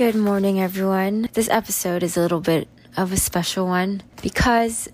Good 0.00 0.16
morning, 0.16 0.58
everyone. 0.58 1.28
This 1.34 1.50
episode 1.50 2.02
is 2.02 2.16
a 2.16 2.22
little 2.22 2.40
bit 2.40 2.68
of 2.96 3.12
a 3.12 3.18
special 3.18 3.66
one 3.66 4.02
because 4.22 4.88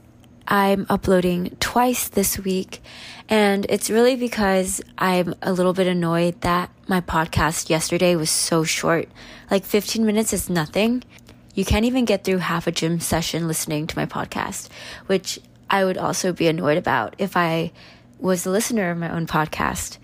I'm 0.48 0.84
uploading 0.88 1.56
twice 1.60 2.08
this 2.08 2.40
week, 2.40 2.82
and 3.28 3.66
it's 3.68 3.88
really 3.88 4.16
because 4.16 4.82
I'm 4.98 5.36
a 5.42 5.52
little 5.52 5.74
bit 5.74 5.86
annoyed 5.86 6.40
that 6.40 6.72
my 6.88 7.00
podcast 7.00 7.70
yesterday 7.70 8.16
was 8.16 8.30
so 8.30 8.64
short. 8.64 9.08
Like 9.48 9.64
15 9.64 10.04
minutes 10.04 10.32
is 10.32 10.50
nothing. 10.50 11.04
You 11.54 11.64
can't 11.64 11.84
even 11.84 12.04
get 12.04 12.24
through 12.24 12.38
half 12.38 12.66
a 12.66 12.72
gym 12.72 12.98
session 12.98 13.46
listening 13.46 13.86
to 13.86 13.96
my 13.96 14.06
podcast, 14.06 14.70
which 15.06 15.38
I 15.70 15.84
would 15.84 15.98
also 15.98 16.32
be 16.32 16.48
annoyed 16.48 16.78
about 16.78 17.14
if 17.18 17.36
I 17.36 17.70
was 18.18 18.44
a 18.44 18.50
listener 18.50 18.90
of 18.90 18.98
my 18.98 19.14
own 19.14 19.28
podcast. 19.28 19.98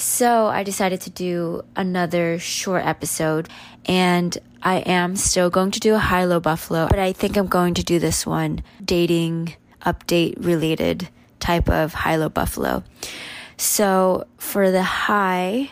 So 0.00 0.46
I 0.46 0.62
decided 0.62 1.02
to 1.02 1.10
do 1.10 1.62
another 1.76 2.38
short 2.38 2.86
episode, 2.86 3.50
and 3.84 4.36
I 4.62 4.76
am 4.76 5.14
still 5.14 5.50
going 5.50 5.72
to 5.72 5.80
do 5.80 5.94
a 5.94 5.98
high 5.98 6.24
low 6.24 6.40
buffalo, 6.40 6.88
but 6.88 6.98
I 6.98 7.12
think 7.12 7.36
I'm 7.36 7.48
going 7.48 7.74
to 7.74 7.84
do 7.84 7.98
this 7.98 8.24
one 8.24 8.62
dating 8.82 9.56
update 9.84 10.42
related 10.42 11.10
type 11.38 11.68
of 11.68 11.92
high 11.92 12.16
low 12.16 12.30
buffalo. 12.30 12.82
So 13.58 14.26
for 14.38 14.70
the 14.70 14.82
high, 14.82 15.70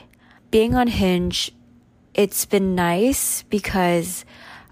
being 0.50 0.74
on 0.74 0.88
Hinge, 0.88 1.50
it's 2.12 2.44
been 2.44 2.74
nice 2.74 3.44
because 3.44 4.26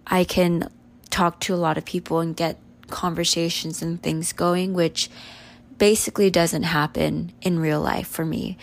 I 0.07 0.25
can 0.25 0.71
talk 1.09 1.41
to 1.41 1.55
a 1.55 1.57
lot 1.57 1.79
of 1.79 1.87
people 1.87 2.21
and 2.21 2.37
get 2.37 2.59
conversations 2.89 3.81
and 3.81 4.03
things 4.03 4.35
going, 4.35 4.75
which 4.75 5.09
basically 5.79 6.29
doesn't 6.31 6.65
happen 6.65 7.33
in 7.41 7.59
real 7.59 7.81
life 7.81 8.07
for 8.07 8.27
me 8.27 8.59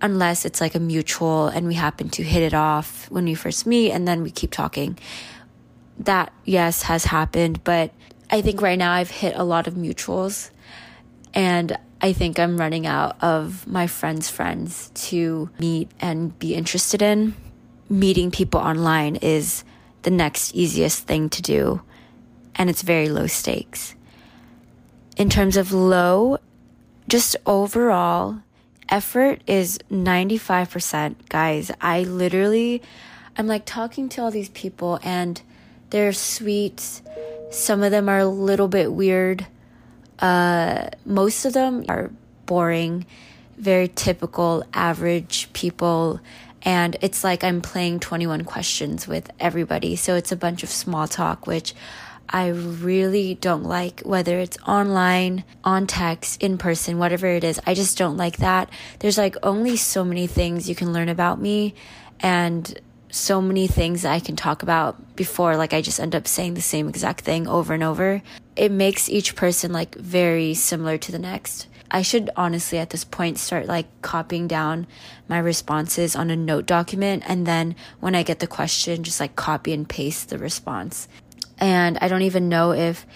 unless 0.00 0.44
it's 0.44 0.60
like 0.60 0.74
a 0.74 0.80
mutual 0.80 1.48
and 1.48 1.66
we 1.66 1.74
happen 1.74 2.08
to 2.10 2.22
hit 2.22 2.42
it 2.42 2.54
off 2.54 3.10
when 3.10 3.24
we 3.24 3.34
first 3.34 3.66
meet 3.66 3.92
and 3.92 4.06
then 4.06 4.22
we 4.22 4.30
keep 4.30 4.50
talking. 4.50 4.98
That, 5.98 6.32
yes, 6.44 6.82
has 6.82 7.06
happened, 7.06 7.64
but 7.64 7.92
I 8.30 8.42
think 8.42 8.60
right 8.60 8.78
now 8.78 8.92
I've 8.92 9.10
hit 9.10 9.34
a 9.36 9.44
lot 9.44 9.66
of 9.66 9.74
mutuals 9.74 10.50
and 11.32 11.76
I 12.00 12.12
think 12.12 12.38
I'm 12.38 12.58
running 12.58 12.86
out 12.86 13.22
of 13.22 13.66
my 13.66 13.86
friends' 13.86 14.28
friends 14.28 14.90
to 15.08 15.48
meet 15.58 15.90
and 16.00 16.38
be 16.38 16.54
interested 16.54 17.00
in. 17.00 17.34
Meeting 17.88 18.30
people 18.30 18.60
online 18.60 19.16
is 19.16 19.64
the 20.02 20.10
next 20.10 20.54
easiest 20.54 21.06
thing 21.06 21.30
to 21.30 21.42
do, 21.42 21.82
and 22.54 22.68
it's 22.68 22.82
very 22.82 23.08
low 23.08 23.26
stakes. 23.26 23.94
In 25.16 25.30
terms 25.30 25.56
of 25.56 25.72
low, 25.72 26.38
just 27.08 27.36
overall, 27.46 28.42
effort 28.88 29.42
is 29.46 29.78
95%. 29.90 31.28
Guys, 31.28 31.70
I 31.80 32.02
literally, 32.02 32.82
I'm 33.36 33.46
like 33.46 33.64
talking 33.64 34.08
to 34.10 34.22
all 34.22 34.30
these 34.30 34.48
people 34.50 34.98
and 35.02 35.40
they're 35.90 36.12
sweet. 36.12 37.02
Some 37.50 37.82
of 37.82 37.90
them 37.90 38.08
are 38.08 38.18
a 38.18 38.26
little 38.26 38.68
bit 38.68 38.92
weird. 38.92 39.46
Uh, 40.18 40.88
most 41.04 41.44
of 41.44 41.52
them 41.52 41.84
are 41.88 42.10
boring, 42.46 43.06
very 43.56 43.88
typical, 43.88 44.64
average 44.72 45.52
people. 45.52 46.20
And 46.62 46.96
it's 47.00 47.22
like 47.22 47.44
I'm 47.44 47.60
playing 47.60 48.00
21 48.00 48.44
questions 48.44 49.06
with 49.06 49.30
everybody. 49.38 49.94
So 49.96 50.16
it's 50.16 50.32
a 50.32 50.36
bunch 50.36 50.62
of 50.62 50.68
small 50.68 51.06
talk, 51.06 51.46
which 51.46 51.74
I 52.28 52.48
really 52.48 53.34
don't 53.34 53.64
like, 53.64 54.00
whether 54.00 54.38
it's 54.38 54.58
online, 54.66 55.44
on 55.64 55.86
text, 55.86 56.42
in 56.42 56.58
person, 56.58 56.98
whatever 56.98 57.26
it 57.26 57.44
is. 57.44 57.60
I 57.66 57.74
just 57.74 57.96
don't 57.96 58.16
like 58.16 58.38
that. 58.38 58.70
There's 58.98 59.18
like 59.18 59.36
only 59.42 59.76
so 59.76 60.04
many 60.04 60.26
things 60.26 60.68
you 60.68 60.74
can 60.74 60.92
learn 60.92 61.08
about 61.08 61.40
me 61.40 61.74
and 62.20 62.80
so 63.10 63.40
many 63.40 63.66
things 63.66 64.04
I 64.04 64.20
can 64.20 64.36
talk 64.36 64.62
about 64.62 65.16
before 65.16 65.56
like 65.56 65.72
I 65.72 65.80
just 65.80 66.00
end 66.00 66.14
up 66.14 66.26
saying 66.26 66.54
the 66.54 66.60
same 66.60 66.88
exact 66.88 67.22
thing 67.22 67.46
over 67.48 67.72
and 67.72 67.82
over. 67.82 68.22
It 68.56 68.70
makes 68.70 69.08
each 69.08 69.36
person 69.36 69.72
like 69.72 69.94
very 69.94 70.54
similar 70.54 70.98
to 70.98 71.12
the 71.12 71.18
next. 71.18 71.68
I 71.90 72.02
should 72.02 72.30
honestly 72.36 72.78
at 72.78 72.90
this 72.90 73.04
point 73.04 73.38
start 73.38 73.66
like 73.66 73.86
copying 74.02 74.48
down 74.48 74.86
my 75.28 75.38
responses 75.38 76.16
on 76.16 76.30
a 76.30 76.36
note 76.36 76.66
document 76.66 77.22
and 77.26 77.46
then 77.46 77.76
when 78.00 78.14
I 78.14 78.22
get 78.22 78.40
the 78.40 78.46
question 78.46 79.04
just 79.04 79.20
like 79.20 79.36
copy 79.36 79.72
and 79.72 79.88
paste 79.88 80.28
the 80.28 80.38
response 80.38 81.08
and 81.58 81.98
I 82.00 82.08
don't 82.08 82.22
even 82.22 82.48
know 82.48 82.72
if 82.72 83.06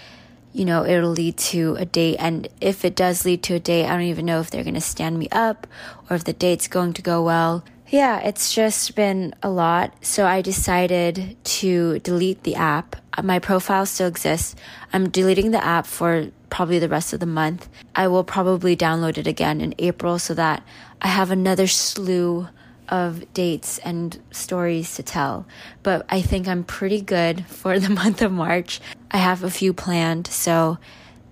you 0.53 0.65
know 0.65 0.85
it'll 0.85 1.11
lead 1.11 1.37
to 1.37 1.77
a 1.77 1.85
date 1.85 2.17
and 2.19 2.49
if 2.61 2.85
it 2.85 2.97
does 2.97 3.25
lead 3.25 3.43
to 3.45 3.55
a 3.55 3.61
date 3.61 3.87
I 3.87 3.91
don't 3.91 4.03
even 4.03 4.27
know 4.27 4.41
if 4.41 4.51
they're 4.51 4.65
going 4.65 4.75
to 4.75 4.81
stand 4.81 5.19
me 5.19 5.29
up 5.31 5.67
or 6.09 6.17
if 6.17 6.25
the 6.25 6.33
date's 6.33 6.69
going 6.69 6.93
to 6.95 7.03
go 7.03 7.23
well. 7.23 7.65
Yeah, 7.89 8.21
it's 8.21 8.55
just 8.55 8.95
been 8.95 9.35
a 9.43 9.51
lot. 9.51 9.93
So 10.05 10.25
I 10.25 10.43
decided 10.43 11.37
to 11.43 11.99
delete 11.99 12.45
the 12.45 12.55
app. 12.55 12.95
My 13.21 13.41
profile 13.41 13.85
still 13.85 14.07
exists. 14.07 14.55
I'm 14.93 15.09
deleting 15.09 15.51
the 15.51 15.65
app 15.65 15.87
for 15.87 16.29
probably 16.51 16.79
the 16.79 16.89
rest 16.89 17.13
of 17.13 17.19
the 17.19 17.27
month. 17.27 17.69
I 17.97 18.07
will 18.07 18.23
probably 18.23 18.77
download 18.77 19.19
it 19.19 19.27
again 19.27 19.61
in 19.61 19.75
April 19.79 20.21
so 20.21 20.35
that 20.35 20.63
I 21.03 21.09
have 21.09 21.33
another 21.33 21.67
slew 21.67 22.49
of 22.91 23.33
dates 23.33 23.79
and 23.79 24.21
stories 24.31 24.97
to 24.97 25.03
tell, 25.03 25.47
but 25.83 26.05
I 26.09 26.21
think 26.21 26.49
I'm 26.49 26.65
pretty 26.65 27.01
good 27.01 27.47
for 27.47 27.79
the 27.79 27.89
month 28.01 28.21
of 28.21 28.33
March. 28.33 28.81
I 29.11 29.19
have 29.19 29.43
a 29.43 29.51
few 29.51 29.73
planned, 29.73 30.27
so 30.27 30.79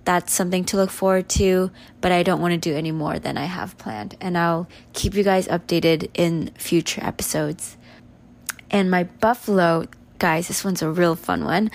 that's 0.05 0.33
something 0.33 0.63
to 0.65 0.77
look 0.77 0.89
forward 0.89 1.29
to, 1.29 1.69
but 2.01 2.11
I 2.11 2.23
don't 2.23 2.41
want 2.41 2.53
to 2.53 2.57
do 2.57 2.75
any 2.75 2.91
more 2.91 3.19
than 3.19 3.37
I 3.37 3.45
have 3.45 3.77
planned. 3.77 4.15
And 4.19 4.37
I'll 4.37 4.67
keep 4.93 5.13
you 5.13 5.23
guys 5.23 5.47
updated 5.47 6.09
in 6.15 6.51
future 6.57 7.03
episodes. 7.03 7.77
And 8.71 8.89
my 8.89 9.03
buffalo, 9.03 9.85
guys, 10.17 10.47
this 10.47 10.63
one's 10.63 10.81
a 10.81 10.89
real 10.89 11.15
fun 11.15 11.43
one. 11.43 11.69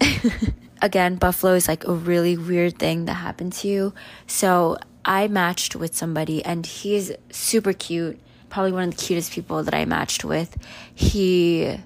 Again, 0.82 1.16
buffalo 1.16 1.54
is 1.54 1.66
like 1.66 1.84
a 1.86 1.92
really 1.92 2.36
weird 2.36 2.78
thing 2.78 3.06
that 3.06 3.14
happened 3.14 3.54
to 3.54 3.68
you. 3.68 3.94
So 4.26 4.76
I 5.04 5.28
matched 5.28 5.74
with 5.74 5.96
somebody 5.96 6.44
and 6.44 6.64
he's 6.64 7.12
super 7.30 7.72
cute 7.72 8.20
probably 8.54 8.70
one 8.70 8.84
of 8.84 8.96
the 8.96 9.02
cutest 9.02 9.32
people 9.32 9.64
that 9.64 9.74
I 9.74 9.84
matched 9.84 10.24
with. 10.24 10.56
He 10.94 11.76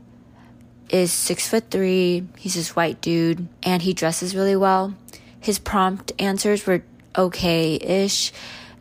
is 0.91 1.11
six 1.11 1.49
foot 1.49 1.71
three. 1.71 2.29
He's 2.37 2.57
this 2.57 2.77
white 2.77 3.01
dude 3.01 3.49
and 3.63 3.81
he 3.81 3.95
dresses 3.95 4.37
really 4.37 4.55
well. 4.55 4.95
His 5.41 5.59
prompt 5.59 6.13
answers 6.19 6.67
were 6.67 6.83
okay 7.17 7.77
ish. 7.77 8.35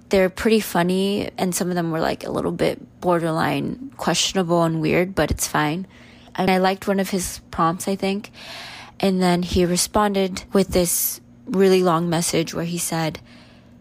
They're 0.10 0.30
pretty 0.30 0.60
funny 0.60 1.30
and 1.38 1.56
some 1.56 1.70
of 1.70 1.76
them 1.76 1.92
were 1.92 2.02
like 2.02 2.26
a 2.26 2.30
little 2.30 2.52
bit 2.52 3.00
borderline 3.00 3.94
questionable 3.96 4.64
and 4.64 4.82
weird, 4.82 5.16
but 5.16 5.32
it's 5.32 5.48
fine. 5.48 5.88
And 6.36 6.52
I 6.52 6.58
liked 6.58 6.90
one 6.90 7.00
of 7.00 7.12
his 7.12 7.40
prompts, 7.52 7.88
I 7.88 7.96
think. 7.96 8.32
And 9.00 9.24
then 9.24 9.44
he 9.44 9.66
responded 9.66 10.44
with 10.52 10.68
this 10.68 11.22
really 11.46 11.84
long 11.84 12.10
message 12.10 12.54
where 12.54 12.66
he 12.66 12.80
said, 12.80 13.22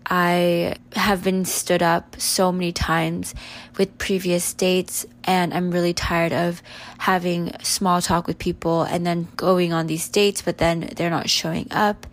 I 0.08 0.76
have 0.92 1.24
been 1.24 1.44
stood 1.44 1.82
up 1.82 2.20
so 2.20 2.52
many 2.52 2.70
times 2.70 3.34
with 3.76 3.98
previous 3.98 4.54
dates, 4.54 5.04
and 5.24 5.52
I'm 5.52 5.72
really 5.72 5.94
tired 5.94 6.32
of 6.32 6.62
having 6.98 7.52
small 7.62 8.00
talk 8.00 8.28
with 8.28 8.38
people 8.38 8.82
and 8.82 9.04
then 9.04 9.26
going 9.36 9.72
on 9.72 9.88
these 9.88 10.08
dates, 10.08 10.42
but 10.42 10.58
then 10.58 10.92
they're 10.94 11.10
not 11.10 11.28
showing 11.28 11.66
up. 11.72 12.06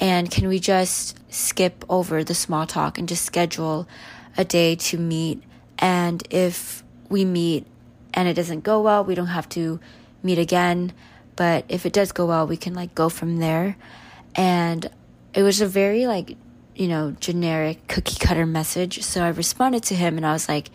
And 0.00 0.30
can 0.30 0.48
we 0.48 0.58
just 0.58 1.16
skip 1.32 1.84
over 1.88 2.24
the 2.24 2.34
small 2.34 2.66
talk 2.66 2.98
and 2.98 3.08
just 3.08 3.24
schedule 3.24 3.88
a 4.36 4.44
day 4.44 4.74
to 4.74 4.98
meet? 4.98 5.42
And 5.78 6.26
if 6.30 6.82
we 7.08 7.24
meet 7.24 7.66
and 8.14 8.26
it 8.26 8.34
doesn't 8.34 8.64
go 8.64 8.80
well, 8.80 9.04
we 9.04 9.14
don't 9.14 9.26
have 9.28 9.48
to 9.50 9.78
meet 10.24 10.38
again. 10.38 10.92
But 11.36 11.64
if 11.68 11.86
it 11.86 11.92
does 11.92 12.10
go 12.10 12.26
well, 12.26 12.48
we 12.48 12.56
can 12.56 12.74
like 12.74 12.96
go 12.96 13.08
from 13.08 13.36
there. 13.36 13.76
And 14.34 14.90
it 15.34 15.42
was 15.42 15.60
a 15.60 15.66
very 15.66 16.06
like 16.08 16.36
you 16.78 16.86
know, 16.86 17.10
generic 17.18 17.86
cookie 17.88 18.18
cutter 18.18 18.46
message. 18.46 19.02
So 19.02 19.22
I 19.22 19.28
responded 19.28 19.82
to 19.84 19.96
him 19.96 20.16
and 20.16 20.24
I 20.24 20.32
was 20.32 20.48
like, 20.48 20.70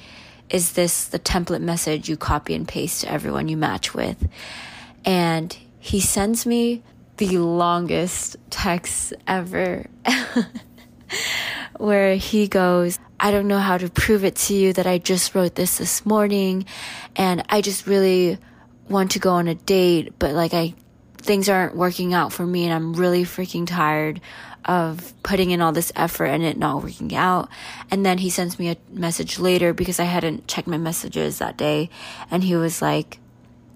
is 0.49 0.73
this 0.73 1.05
the 1.05 1.17
template 1.17 1.61
message 1.61 2.09
you 2.09 2.17
copy 2.17 2.53
and 2.53 2.67
paste 2.67 3.01
to 3.01 3.11
everyone 3.11 3.47
you 3.47 3.55
match 3.55 3.93
with? 3.93 4.27
And 5.05 5.57
he 5.79 6.01
sends 6.01 6.45
me 6.45 6.83
the 7.17 7.37
longest 7.37 8.35
text 8.49 9.13
ever 9.25 9.87
where 11.77 12.15
he 12.15 12.49
goes, 12.49 12.99
I 13.17 13.31
don't 13.31 13.47
know 13.47 13.59
how 13.59 13.77
to 13.77 13.89
prove 13.89 14.25
it 14.25 14.35
to 14.35 14.53
you 14.53 14.73
that 14.73 14.85
I 14.85 14.97
just 14.97 15.33
wrote 15.33 15.55
this 15.55 15.77
this 15.77 16.05
morning 16.05 16.65
and 17.15 17.45
I 17.49 17.61
just 17.61 17.87
really 17.87 18.37
want 18.89 19.11
to 19.11 19.19
go 19.19 19.31
on 19.31 19.47
a 19.47 19.55
date, 19.55 20.19
but 20.19 20.33
like 20.33 20.53
I 20.53 20.73
things 21.23 21.47
aren't 21.49 21.75
working 21.75 22.13
out 22.13 22.33
for 22.33 22.45
me 22.45 22.65
and 22.65 22.73
I'm 22.73 22.93
really 22.93 23.23
freaking 23.23 23.65
tired 23.65 24.19
of 24.65 25.13
putting 25.23 25.51
in 25.51 25.61
all 25.61 25.71
this 25.71 25.91
effort 25.95 26.25
and 26.25 26.43
it 26.43 26.57
not 26.57 26.83
working 26.83 27.15
out. 27.15 27.49
And 27.89 28.05
then 28.05 28.17
he 28.17 28.29
sends 28.29 28.59
me 28.59 28.69
a 28.69 28.77
message 28.91 29.39
later 29.39 29.73
because 29.73 29.99
I 29.99 30.03
hadn't 30.03 30.47
checked 30.47 30.67
my 30.67 30.77
messages 30.77 31.39
that 31.39 31.57
day. 31.57 31.89
And 32.29 32.43
he 32.43 32.55
was 32.55 32.81
like, 32.81 33.19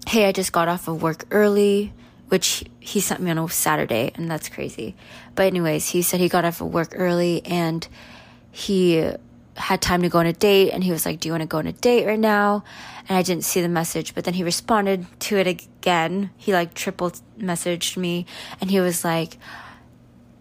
Hey, 0.06 0.26
I 0.26 0.32
just 0.32 0.52
got 0.52 0.68
off 0.68 0.88
of 0.88 1.02
work 1.02 1.26
early, 1.30 1.92
which 2.28 2.64
he 2.80 3.00
sent 3.00 3.20
me 3.20 3.30
on 3.30 3.38
a 3.38 3.48
Saturday. 3.48 4.12
And 4.14 4.30
that's 4.30 4.48
crazy. 4.48 4.94
But 5.34 5.46
anyways, 5.46 5.88
he 5.88 6.02
said 6.02 6.20
he 6.20 6.28
got 6.28 6.44
off 6.44 6.60
of 6.60 6.72
work 6.72 6.92
early 6.94 7.44
and 7.44 7.86
he 8.50 9.12
had 9.58 9.82
time 9.82 10.02
to 10.02 10.08
go 10.08 10.18
on 10.18 10.26
a 10.26 10.32
date 10.32 10.70
and 10.70 10.82
he 10.82 10.90
was 10.90 11.04
like, 11.04 11.20
Do 11.20 11.28
you 11.28 11.32
want 11.32 11.42
to 11.42 11.48
go 11.48 11.58
on 11.58 11.66
a 11.66 11.72
date 11.72 12.06
right 12.06 12.18
now? 12.18 12.64
And 13.08 13.16
I 13.16 13.22
didn't 13.22 13.44
see 13.44 13.60
the 13.60 13.68
message, 13.68 14.14
but 14.14 14.24
then 14.24 14.34
he 14.34 14.42
responded 14.42 15.06
to 15.20 15.36
it 15.38 15.46
again. 15.46 16.30
He 16.36 16.52
like 16.52 16.74
triple 16.74 17.12
messaged 17.38 17.96
me 17.96 18.26
and 18.60 18.70
he 18.70 18.80
was 18.80 19.04
like, 19.04 19.38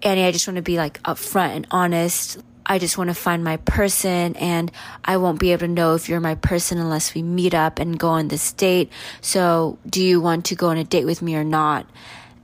Annie, 0.04 0.26
I 0.26 0.32
just 0.32 0.48
want 0.48 0.58
to 0.58 0.64
be 0.64 0.78
like 0.78 1.02
upfront 1.04 1.56
and 1.56 1.68
honest. 1.72 2.38
I 2.66 2.80
just 2.80 2.98
want 2.98 3.10
to 3.10 3.14
find 3.14 3.44
my 3.44 3.58
person 3.58 4.36
and 4.36 4.72
I 5.04 5.18
won't 5.18 5.40
be 5.40 5.54
able 5.54 5.62
to 5.62 5.68
know 5.70 5.96
if 5.96 6.10
you're 6.10 6.20
my 6.20 6.36
person 6.36 6.78
unless 6.78 7.16
we 7.16 7.24
meet 7.24 7.54
up 7.54 7.80
and 7.80 7.98
go 7.98 8.10
on 8.10 8.28
this 8.28 8.52
date. 8.52 8.92
So 9.22 9.80
do 9.90 10.04
you 10.04 10.20
want 10.20 10.46
to 10.48 10.56
go 10.56 10.68
on 10.68 10.78
a 10.78 10.84
date 10.84 11.06
with 11.06 11.22
me 11.22 11.36
or 11.36 11.46
not? 11.46 11.90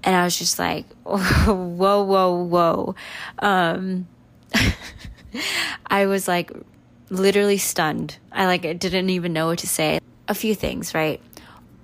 And 0.03 0.15
I 0.15 0.23
was 0.23 0.37
just 0.37 0.59
like, 0.59 0.85
whoa, 1.03 2.03
whoa, 2.03 2.43
whoa. 2.43 2.95
Um, 3.39 4.07
I 5.88 6.06
was 6.06 6.27
like 6.27 6.51
literally 7.09 7.57
stunned. 7.57 8.18
I 8.31 8.45
like 8.45 8.62
didn't 8.62 9.09
even 9.09 9.33
know 9.33 9.47
what 9.47 9.59
to 9.59 9.68
say. 9.68 10.00
A 10.27 10.33
few 10.33 10.56
things, 10.56 10.94
right? 10.94 11.21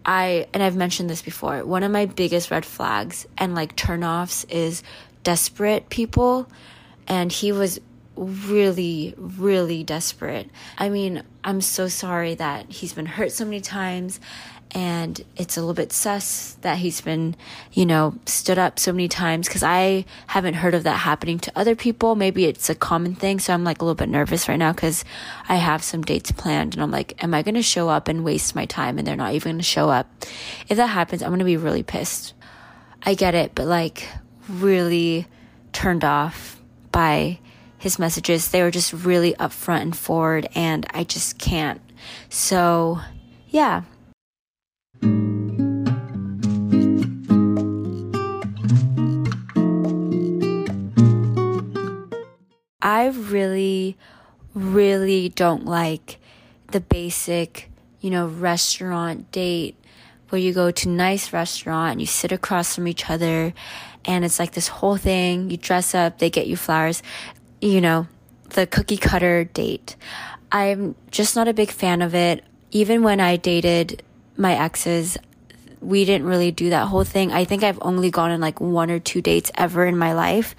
I 0.05 0.47
and 0.53 0.63
I've 0.63 0.75
mentioned 0.75 1.09
this 1.09 1.21
before. 1.21 1.63
One 1.65 1.83
of 1.83 1.91
my 1.91 2.05
biggest 2.05 2.51
red 2.51 2.65
flags 2.65 3.27
and 3.37 3.53
like 3.53 3.75
turnoffs 3.75 4.45
is 4.49 4.83
desperate 5.23 5.89
people 5.89 6.49
and 7.07 7.31
he 7.31 7.51
was 7.51 7.79
really, 8.15 9.13
really 9.17 9.83
desperate. 9.83 10.49
I 10.77 10.89
mean, 10.89 11.23
I'm 11.43 11.61
so 11.61 11.87
sorry 11.87 12.35
that 12.35 12.71
he's 12.71 12.93
been 12.93 13.05
hurt 13.05 13.31
so 13.31 13.45
many 13.45 13.61
times 13.61 14.19
and 14.71 15.23
it's 15.35 15.57
a 15.57 15.61
little 15.61 15.73
bit 15.73 15.91
sus 15.91 16.57
that 16.61 16.77
he's 16.77 17.01
been, 17.01 17.35
you 17.71 17.85
know, 17.85 18.15
stood 18.25 18.59
up 18.59 18.77
so 18.77 18.91
many 18.91 19.07
times 19.07 19.47
because 19.47 19.63
I 19.63 20.05
haven't 20.27 20.55
heard 20.55 20.75
of 20.75 20.83
that 20.83 20.97
happening 20.97 21.39
to 21.39 21.51
other 21.55 21.75
people. 21.75 22.15
Maybe 22.15 22.45
it's 22.45 22.69
a 22.69 22.75
common 22.75 23.15
thing. 23.15 23.39
So 23.39 23.53
I'm 23.53 23.63
like 23.63 23.81
a 23.81 23.85
little 23.85 23.95
bit 23.95 24.09
nervous 24.09 24.47
right 24.47 24.57
now 24.57 24.71
because 24.71 25.03
I 25.47 25.55
have 25.55 25.83
some 25.83 26.03
dates 26.03 26.31
planned 26.31 26.75
and 26.75 26.83
I'm 26.83 26.91
like, 26.91 27.21
am 27.23 27.33
I 27.33 27.41
going 27.41 27.55
to 27.55 27.63
show 27.63 27.89
up 27.89 28.07
and 28.07 28.23
waste 28.23 28.55
my 28.55 28.65
time 28.65 28.99
and 28.99 29.07
they're 29.07 29.15
not 29.15 29.33
even 29.33 29.53
going 29.53 29.59
to 29.59 29.63
show 29.63 29.89
up? 29.89 30.07
If 30.67 30.77
that 30.77 30.87
happens, 30.87 31.23
I'm 31.23 31.29
going 31.29 31.39
to 31.39 31.45
be 31.45 31.57
really 31.57 31.83
pissed. 31.83 32.33
I 33.01 33.15
get 33.15 33.33
it, 33.33 33.55
but 33.55 33.65
like 33.65 34.07
really 34.47 35.25
turned 35.73 36.03
off 36.03 36.61
by 36.91 37.39
his 37.79 37.97
messages. 37.97 38.49
They 38.49 38.61
were 38.61 38.71
just 38.71 38.93
really 38.93 39.33
upfront 39.35 39.81
and 39.81 39.97
forward, 39.97 40.47
and 40.53 40.85
I 40.93 41.05
just 41.05 41.39
can't. 41.39 41.81
So, 42.29 42.99
yeah. 43.47 43.83
Really, 53.17 53.97
really 54.53 55.29
don't 55.29 55.65
like 55.65 56.19
the 56.71 56.79
basic, 56.79 57.69
you 57.99 58.09
know, 58.09 58.27
restaurant 58.27 59.31
date 59.31 59.75
where 60.29 60.39
you 60.39 60.53
go 60.53 60.69
to 60.69 60.89
nice 60.89 61.33
restaurant 61.33 61.93
and 61.93 62.01
you 62.01 62.07
sit 62.07 62.31
across 62.31 62.75
from 62.75 62.87
each 62.87 63.09
other 63.09 63.53
and 64.05 64.23
it's 64.23 64.39
like 64.39 64.51
this 64.51 64.67
whole 64.67 64.97
thing. 64.97 65.49
You 65.49 65.57
dress 65.57 65.95
up, 65.95 66.19
they 66.19 66.29
get 66.29 66.47
you 66.47 66.55
flowers 66.55 67.01
you 67.61 67.81
know, 67.81 68.07
the 68.49 68.65
cookie 68.67 68.97
cutter 68.97 69.43
date. 69.43 69.95
I'm 70.51 70.95
just 71.11 71.35
not 71.35 71.47
a 71.47 71.53
big 71.53 71.71
fan 71.71 72.01
of 72.01 72.15
it. 72.15 72.43
Even 72.71 73.03
when 73.03 73.19
I 73.19 73.35
dated 73.35 74.03
my 74.37 74.55
exes, 74.55 75.17
we 75.81 76.05
didn't 76.05 76.27
really 76.27 76.51
do 76.51 76.71
that 76.71 76.87
whole 76.87 77.03
thing. 77.03 77.31
I 77.31 77.45
think 77.45 77.63
I've 77.63 77.79
only 77.81 78.11
gone 78.11 78.31
on 78.31 78.41
like 78.41 78.59
one 78.59 78.91
or 78.91 78.99
two 78.99 79.21
dates 79.21 79.51
ever 79.55 79.85
in 79.85 79.97
my 79.97 80.13
life. 80.13 80.55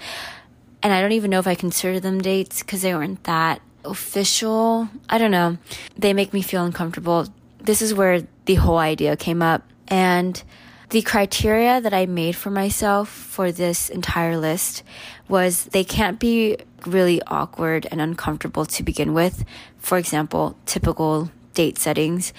And 0.82 0.92
I 0.92 1.00
don't 1.00 1.12
even 1.12 1.30
know 1.30 1.38
if 1.38 1.46
I 1.46 1.54
consider 1.54 2.00
them 2.00 2.20
dates 2.20 2.60
because 2.60 2.82
they 2.82 2.94
weren't 2.94 3.24
that 3.24 3.60
official. 3.84 4.88
I 5.08 5.18
don't 5.18 5.30
know. 5.30 5.58
They 5.96 6.12
make 6.12 6.32
me 6.32 6.42
feel 6.42 6.64
uncomfortable. 6.64 7.26
This 7.58 7.82
is 7.82 7.92
where 7.92 8.26
the 8.46 8.54
whole 8.56 8.78
idea 8.78 9.16
came 9.16 9.42
up. 9.42 9.62
And 9.88 10.42
the 10.90 11.02
criteria 11.02 11.80
that 11.80 11.94
I 11.94 12.06
made 12.06 12.34
for 12.34 12.50
myself 12.50 13.08
for 13.08 13.52
this 13.52 13.90
entire 13.90 14.36
list 14.36 14.82
was 15.28 15.66
they 15.66 15.84
can't 15.84 16.18
be 16.18 16.56
really 16.86 17.20
awkward 17.26 17.86
and 17.90 18.00
uncomfortable 18.00 18.64
to 18.66 18.82
begin 18.82 19.14
with. 19.14 19.44
For 19.78 19.98
example, 19.98 20.56
typical 20.66 21.30
date 21.54 21.78
settings. 21.78 22.32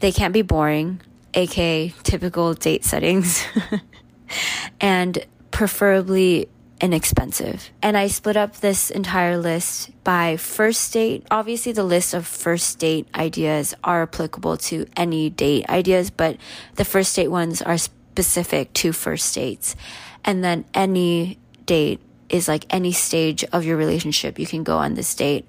They 0.00 0.12
can't 0.12 0.34
be 0.34 0.42
boring, 0.42 1.00
aka 1.34 1.94
typical 2.02 2.54
date 2.54 2.84
settings. 2.84 3.44
and 4.80 5.24
preferably 5.50 6.48
inexpensive. 6.80 7.70
And 7.82 7.96
I 7.96 8.08
split 8.08 8.36
up 8.36 8.56
this 8.56 8.90
entire 8.90 9.36
list 9.36 9.90
by 10.04 10.36
first 10.36 10.92
date. 10.92 11.26
Obviously, 11.30 11.72
the 11.72 11.84
list 11.84 12.14
of 12.14 12.26
first 12.26 12.78
date 12.78 13.06
ideas 13.14 13.74
are 13.84 14.02
applicable 14.02 14.56
to 14.58 14.86
any 14.96 15.30
date 15.30 15.68
ideas, 15.68 16.10
but 16.10 16.36
the 16.76 16.84
first 16.84 17.14
date 17.16 17.28
ones 17.28 17.62
are 17.62 17.78
specific 17.78 18.72
to 18.74 18.92
first 18.92 19.34
dates. 19.34 19.76
And 20.24 20.42
then 20.42 20.64
any 20.74 21.38
date 21.66 22.00
is 22.28 22.48
like 22.48 22.66
any 22.70 22.92
stage 22.92 23.44
of 23.44 23.64
your 23.64 23.76
relationship. 23.76 24.38
You 24.38 24.46
can 24.46 24.64
go 24.64 24.76
on 24.78 24.94
this 24.94 25.14
date. 25.14 25.46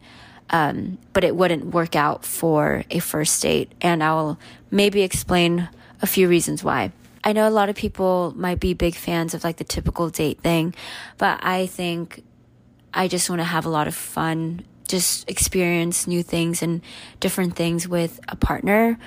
Um, 0.52 0.98
but 1.14 1.24
it 1.24 1.36
wouldn't 1.36 1.66
work 1.66 1.96
out 1.96 2.26
for 2.26 2.84
a 2.90 3.00
first 3.00 3.40
date. 3.42 3.72
And 3.82 4.04
I'll 4.04 4.40
maybe 4.72 5.04
explain 5.04 5.70
a 6.02 6.08
few 6.08 6.28
reasons 6.28 6.64
why. 6.64 6.92
I 7.24 7.34
know 7.34 7.48
a 7.48 7.52
lot 7.52 7.70
of 7.70 7.76
people 7.76 8.34
might 8.36 8.60
be 8.60 8.74
big 8.74 8.96
fans 8.96 9.34
of 9.34 9.44
like 9.44 9.58
the 9.58 9.64
typical 9.64 10.10
date 10.10 10.42
thing, 10.42 10.74
but 11.18 11.40
I 11.44 11.66
think 11.66 12.24
I 12.94 13.08
just 13.08 13.30
want 13.30 13.40
to 13.40 13.46
have 13.46 13.66
a 13.66 13.70
lot 13.70 13.88
of 13.88 13.96
fun, 13.96 14.66
just 14.88 15.30
experience 15.30 16.08
new 16.08 16.24
things 16.24 16.62
and 16.62 16.82
different 17.20 17.56
things 17.56 17.88
with 17.88 18.20
a 18.28 18.36
partner. 18.36 18.98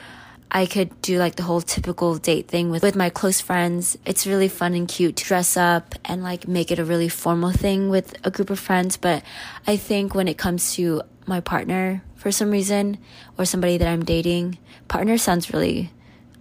I 0.55 0.67
could 0.67 1.00
do 1.00 1.19
like 1.19 1.37
the 1.37 1.43
whole 1.43 1.62
typical 1.62 2.19
date 2.19 2.49
thing 2.49 2.70
with, 2.70 2.82
with 2.82 2.94
my 2.94 3.09
close 3.09 3.41
friends. 3.41 3.97
It's 4.05 4.26
really 4.26 4.49
fun 4.49 4.75
and 4.75 4.87
cute 4.87 5.17
to 5.17 5.25
dress 5.25 5.56
up 5.56 5.94
and 6.05 6.23
like 6.23 6.47
make 6.47 6.70
it 6.70 6.79
a 6.79 6.85
really 6.85 7.08
formal 7.08 7.53
thing 7.53 7.88
with 7.88 8.15
a 8.25 8.31
group 8.31 8.50
of 8.50 8.58
friends. 8.58 8.99
But 8.99 9.23
I 9.67 9.79
think 9.79 10.15
when 10.15 10.29
it 10.29 10.37
comes 10.37 10.75
to 10.75 11.03
my 11.26 11.41
partner, 11.41 12.03
for 12.17 12.31
some 12.31 12.50
reason, 12.50 12.99
or 13.38 13.47
somebody 13.47 13.79
that 13.79 13.88
I'm 13.88 14.05
dating, 14.05 14.58
partner 14.88 15.17
sounds 15.17 15.53
really 15.53 15.91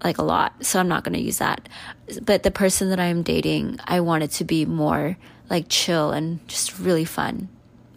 like 0.04 0.18
a 0.18 0.24
lot. 0.24 0.66
So 0.66 0.80
I'm 0.80 0.88
not 0.88 1.04
going 1.04 1.14
to 1.14 1.22
use 1.22 1.38
that. 1.38 1.68
But 2.22 2.44
the 2.44 2.52
person 2.52 2.90
that 2.90 3.00
I'm 3.00 3.24
dating, 3.24 3.80
I 3.86 4.00
want 4.02 4.24
it 4.24 4.32
to 4.32 4.44
be 4.44 4.66
more 4.66 5.18
like 5.50 5.66
chill 5.70 6.12
and 6.12 6.46
just 6.48 6.80
really 6.80 7.06
fun. 7.06 7.50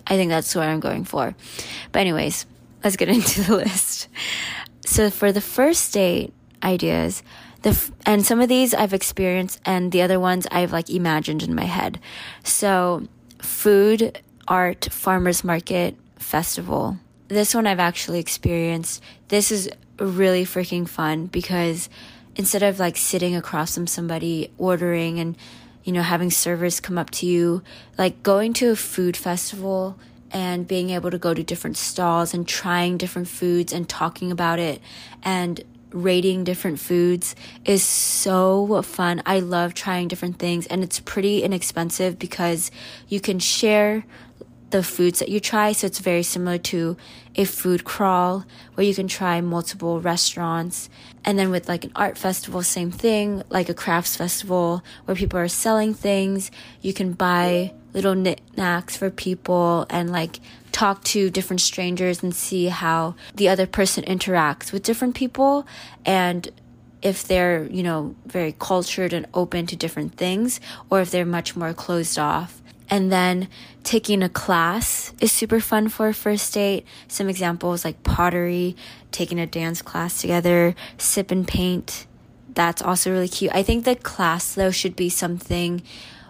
I 0.06 0.16
think 0.16 0.30
that's 0.30 0.54
what 0.54 0.68
I'm 0.68 0.80
going 0.80 1.04
for. 1.04 1.34
But 1.92 2.00
anyways, 2.00 2.46
let's 2.82 2.96
get 2.96 3.08
into 3.10 3.42
the 3.42 3.56
list. 3.56 4.08
So 4.84 5.10
for 5.10 5.32
the 5.32 5.40
first 5.40 5.92
date 5.94 6.32
ideas, 6.62 7.22
the 7.62 7.70
f- 7.70 7.90
and 8.04 8.24
some 8.24 8.40
of 8.40 8.48
these 8.48 8.74
I've 8.74 8.92
experienced 8.92 9.60
and 9.64 9.90
the 9.90 10.02
other 10.02 10.20
ones 10.20 10.46
I've 10.50 10.72
like 10.72 10.90
imagined 10.90 11.42
in 11.42 11.54
my 11.54 11.64
head. 11.64 11.98
So 12.42 13.08
food, 13.38 14.20
art, 14.46 14.88
farmers 14.90 15.42
market, 15.42 15.96
festival. 16.18 16.98
This 17.28 17.54
one 17.54 17.66
I've 17.66 17.80
actually 17.80 18.20
experienced. 18.20 19.02
This 19.28 19.50
is 19.50 19.70
really 19.98 20.44
freaking 20.44 20.88
fun 20.88 21.26
because 21.26 21.88
instead 22.36 22.62
of 22.62 22.78
like 22.78 22.96
sitting 22.96 23.36
across 23.36 23.74
from 23.74 23.86
somebody 23.86 24.50
ordering 24.58 25.20
and 25.20 25.36
you 25.84 25.92
know 25.92 26.02
having 26.02 26.30
servers 26.30 26.80
come 26.80 26.98
up 26.98 27.10
to 27.10 27.26
you, 27.26 27.62
like 27.98 28.22
going 28.22 28.52
to 28.54 28.70
a 28.70 28.76
food 28.76 29.16
festival 29.16 29.98
and 30.30 30.66
being 30.66 30.90
able 30.90 31.10
to 31.10 31.18
go 31.18 31.32
to 31.32 31.42
different 31.42 31.76
stalls 31.76 32.34
and 32.34 32.48
trying 32.48 32.98
different 32.98 33.28
foods 33.28 33.72
and 33.72 33.88
talking 33.88 34.32
about 34.32 34.58
it 34.58 34.80
and 35.22 35.62
rating 35.94 36.42
different 36.42 36.80
foods 36.80 37.36
is 37.64 37.82
so 37.84 38.82
fun. 38.82 39.22
I 39.24 39.38
love 39.38 39.74
trying 39.74 40.08
different 40.08 40.40
things 40.40 40.66
and 40.66 40.82
it's 40.82 40.98
pretty 40.98 41.44
inexpensive 41.44 42.18
because 42.18 42.72
you 43.08 43.20
can 43.20 43.38
share 43.38 44.04
the 44.74 44.82
foods 44.82 45.20
that 45.20 45.28
you 45.28 45.38
try. 45.38 45.70
So 45.70 45.86
it's 45.86 46.00
very 46.00 46.24
similar 46.24 46.58
to 46.58 46.96
a 47.36 47.44
food 47.44 47.84
crawl 47.84 48.44
where 48.74 48.84
you 48.84 48.92
can 48.92 49.06
try 49.06 49.40
multiple 49.40 50.00
restaurants. 50.00 50.90
And 51.24 51.38
then 51.38 51.50
with 51.50 51.68
like 51.68 51.84
an 51.84 51.92
art 51.94 52.18
festival, 52.18 52.60
same 52.64 52.90
thing, 52.90 53.44
like 53.50 53.68
a 53.68 53.74
crafts 53.74 54.16
festival 54.16 54.82
where 55.04 55.14
people 55.14 55.38
are 55.38 55.46
selling 55.46 55.94
things. 55.94 56.50
You 56.82 56.92
can 56.92 57.12
buy 57.12 57.72
little 57.92 58.16
knickknacks 58.16 58.96
for 58.96 59.10
people 59.10 59.86
and 59.90 60.10
like 60.10 60.40
talk 60.72 61.04
to 61.04 61.30
different 61.30 61.60
strangers 61.60 62.24
and 62.24 62.34
see 62.34 62.66
how 62.66 63.14
the 63.36 63.48
other 63.48 63.68
person 63.68 64.02
interacts 64.02 64.72
with 64.72 64.82
different 64.82 65.14
people 65.14 65.68
and 66.04 66.50
if 67.00 67.28
they're, 67.28 67.66
you 67.66 67.84
know, 67.84 68.16
very 68.26 68.56
cultured 68.58 69.12
and 69.12 69.26
open 69.34 69.66
to 69.66 69.76
different 69.76 70.16
things 70.16 70.58
or 70.90 71.00
if 71.00 71.12
they're 71.12 71.24
much 71.24 71.54
more 71.54 71.72
closed 71.72 72.18
off. 72.18 72.60
And 72.94 73.10
then 73.10 73.48
taking 73.82 74.22
a 74.22 74.28
class 74.28 75.12
is 75.20 75.32
super 75.32 75.58
fun 75.58 75.88
for 75.88 76.06
a 76.06 76.14
first 76.14 76.54
date. 76.54 76.86
Some 77.08 77.28
examples 77.28 77.84
like 77.84 78.04
pottery, 78.04 78.76
taking 79.10 79.40
a 79.40 79.48
dance 79.48 79.82
class 79.82 80.20
together, 80.20 80.76
sip 80.96 81.32
and 81.32 81.44
paint. 81.44 82.06
That's 82.54 82.80
also 82.80 83.10
really 83.10 83.26
cute. 83.26 83.50
I 83.52 83.64
think 83.64 83.84
the 83.84 83.96
class 83.96 84.54
though 84.54 84.70
should 84.70 84.94
be 84.94 85.08
something 85.08 85.82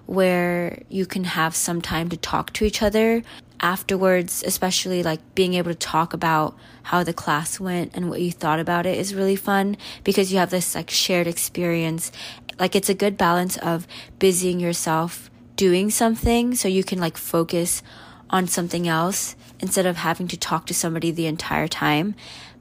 where 0.07 0.83
you 0.89 1.05
can 1.05 1.25
have 1.25 1.55
some 1.55 1.83
time 1.83 2.09
to 2.09 2.17
talk 2.17 2.55
to 2.55 2.65
each 2.65 2.81
other. 2.81 3.23
afterwards, 3.61 4.43
especially 4.47 5.03
like 5.03 5.21
being 5.35 5.55
able 5.55 5.71
to 5.71 5.79
talk 5.79 6.13
about 6.13 6.57
how 6.85 7.03
the 7.03 7.13
class 7.13 7.61
went 7.61 7.95
and 7.95 8.11
what 8.11 8.21
you 8.21 8.31
thought 8.31 8.61
about 8.61 8.85
it 8.87 8.99
is 8.99 9.15
really 9.15 9.37
fun 9.37 9.77
because 10.03 10.33
you 10.33 10.39
have 10.39 10.51
this 10.51 10.75
like 10.75 10.91
shared 10.91 11.27
experience. 11.27 12.13
Like 12.59 12.75
it's 12.75 12.89
a 12.89 12.95
good 12.95 13.17
balance 13.17 13.57
of 13.59 13.87
busying 14.19 14.61
yourself 14.61 15.31
doing 15.57 15.91
something 15.91 16.55
so 16.55 16.69
you 16.69 16.85
can 16.85 16.99
like 16.99 17.17
focus 17.17 17.83
on 18.31 18.47
something 18.47 18.89
else 18.89 19.37
instead 19.61 19.87
of 19.87 19.97
having 19.97 20.29
to 20.29 20.37
talk 20.37 20.67
to 20.67 20.75
somebody 20.75 21.11
the 21.11 21.27
entire 21.27 21.69
time. 21.69 22.15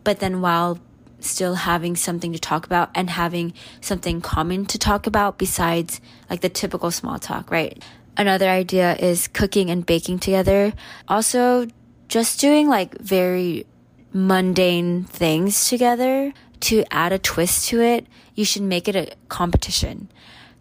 But 0.04 0.20
then 0.20 0.42
while 0.42 0.80
still 1.20 1.56
having 1.56 1.96
something 1.96 2.34
to 2.34 2.40
talk 2.40 2.66
about 2.66 2.90
and 2.94 3.10
having 3.10 3.54
something 3.82 4.22
common 4.22 4.66
to 4.66 4.78
talk 4.78 5.08
about 5.08 5.38
besides 5.38 6.02
like 6.30 6.42
the 6.42 6.50
typical 6.50 6.92
small 6.92 7.18
talk, 7.18 7.50
right? 7.50 7.82
Another 8.16 8.50
idea 8.50 8.96
is 8.96 9.28
cooking 9.28 9.70
and 9.70 9.86
baking 9.86 10.20
together. 10.20 10.74
Also, 11.08 11.68
just 12.08 12.40
doing 12.40 12.68
like 12.68 12.98
very 13.00 13.66
mundane 14.12 15.04
things 15.06 15.68
together 15.68 16.34
to 16.60 16.84
add 16.92 17.12
a 17.12 17.20
twist 17.20 17.70
to 17.70 17.82
it. 17.82 18.06
You 18.36 18.46
should 18.46 18.62
make 18.62 18.88
it 18.88 18.96
a 18.96 19.16
competition. 19.30 20.10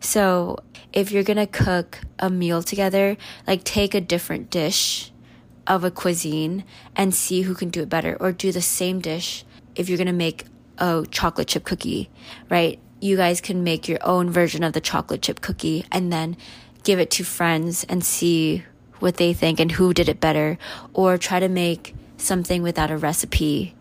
So, 0.00 0.58
if 0.92 1.11
you're 1.11 1.22
gonna 1.22 1.46
cook 1.46 2.00
a 2.18 2.28
meal 2.28 2.62
together, 2.62 3.16
like 3.46 3.64
take 3.64 3.94
a 3.94 4.00
different 4.00 4.50
dish 4.50 5.11
of 5.66 5.84
a 5.84 5.90
cuisine 5.90 6.64
and 6.96 7.14
see 7.14 7.42
who 7.42 7.54
can 7.54 7.70
do 7.70 7.82
it 7.82 7.88
better, 7.88 8.16
or 8.20 8.32
do 8.32 8.52
the 8.52 8.61
same 8.61 9.00
dish 9.00 9.44
if 9.75 9.88
you're 9.88 9.99
gonna 9.99 10.12
make 10.12 10.44
a 10.78 11.04
chocolate 11.11 11.49
chip 11.49 11.64
cookie, 11.64 12.11
right? 12.50 12.78
You 13.00 13.16
guys 13.16 13.40
can 13.40 13.64
make 13.64 13.88
your 13.88 13.99
own 14.02 14.30
version 14.30 14.62
of 14.62 14.72
the 14.72 14.80
chocolate 14.80 15.22
chip 15.22 15.40
cookie 15.40 15.84
and 15.90 16.12
then 16.12 16.37
give 16.84 16.99
it 16.99 17.11
to 17.12 17.25
friends 17.25 17.84
and 17.84 18.04
see 18.04 18.64
what 18.99 19.16
they 19.16 19.32
think 19.32 19.58
and 19.61 19.72
who 19.72 19.92
did 19.92 20.08
it 20.08 20.20
better, 20.20 20.58
or 20.92 21.18
try 21.18 21.40
to 21.40 21.49
make 21.49 21.94
something 22.16 22.62
without 22.62 22.90
a 22.90 22.96
recipe 22.96 23.75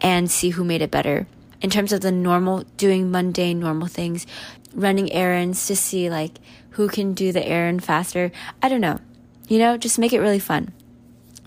and 0.00 0.30
see 0.30 0.50
who 0.50 0.64
made 0.64 0.82
it 0.82 0.90
better. 0.90 1.26
In 1.60 1.70
terms 1.70 1.92
of 1.92 2.02
the 2.02 2.12
normal, 2.12 2.64
doing 2.76 3.10
mundane, 3.10 3.58
normal 3.58 3.88
things, 3.88 4.26
running 4.74 5.12
errands 5.12 5.66
to 5.66 5.76
see 5.76 6.10
like 6.10 6.38
who 6.70 6.88
can 6.88 7.12
do 7.12 7.32
the 7.32 7.46
errand 7.46 7.84
faster. 7.84 8.30
I 8.62 8.68
don't 8.68 8.80
know. 8.80 9.00
You 9.48 9.58
know, 9.58 9.76
just 9.76 9.98
make 9.98 10.12
it 10.12 10.20
really 10.20 10.38
fun. 10.38 10.72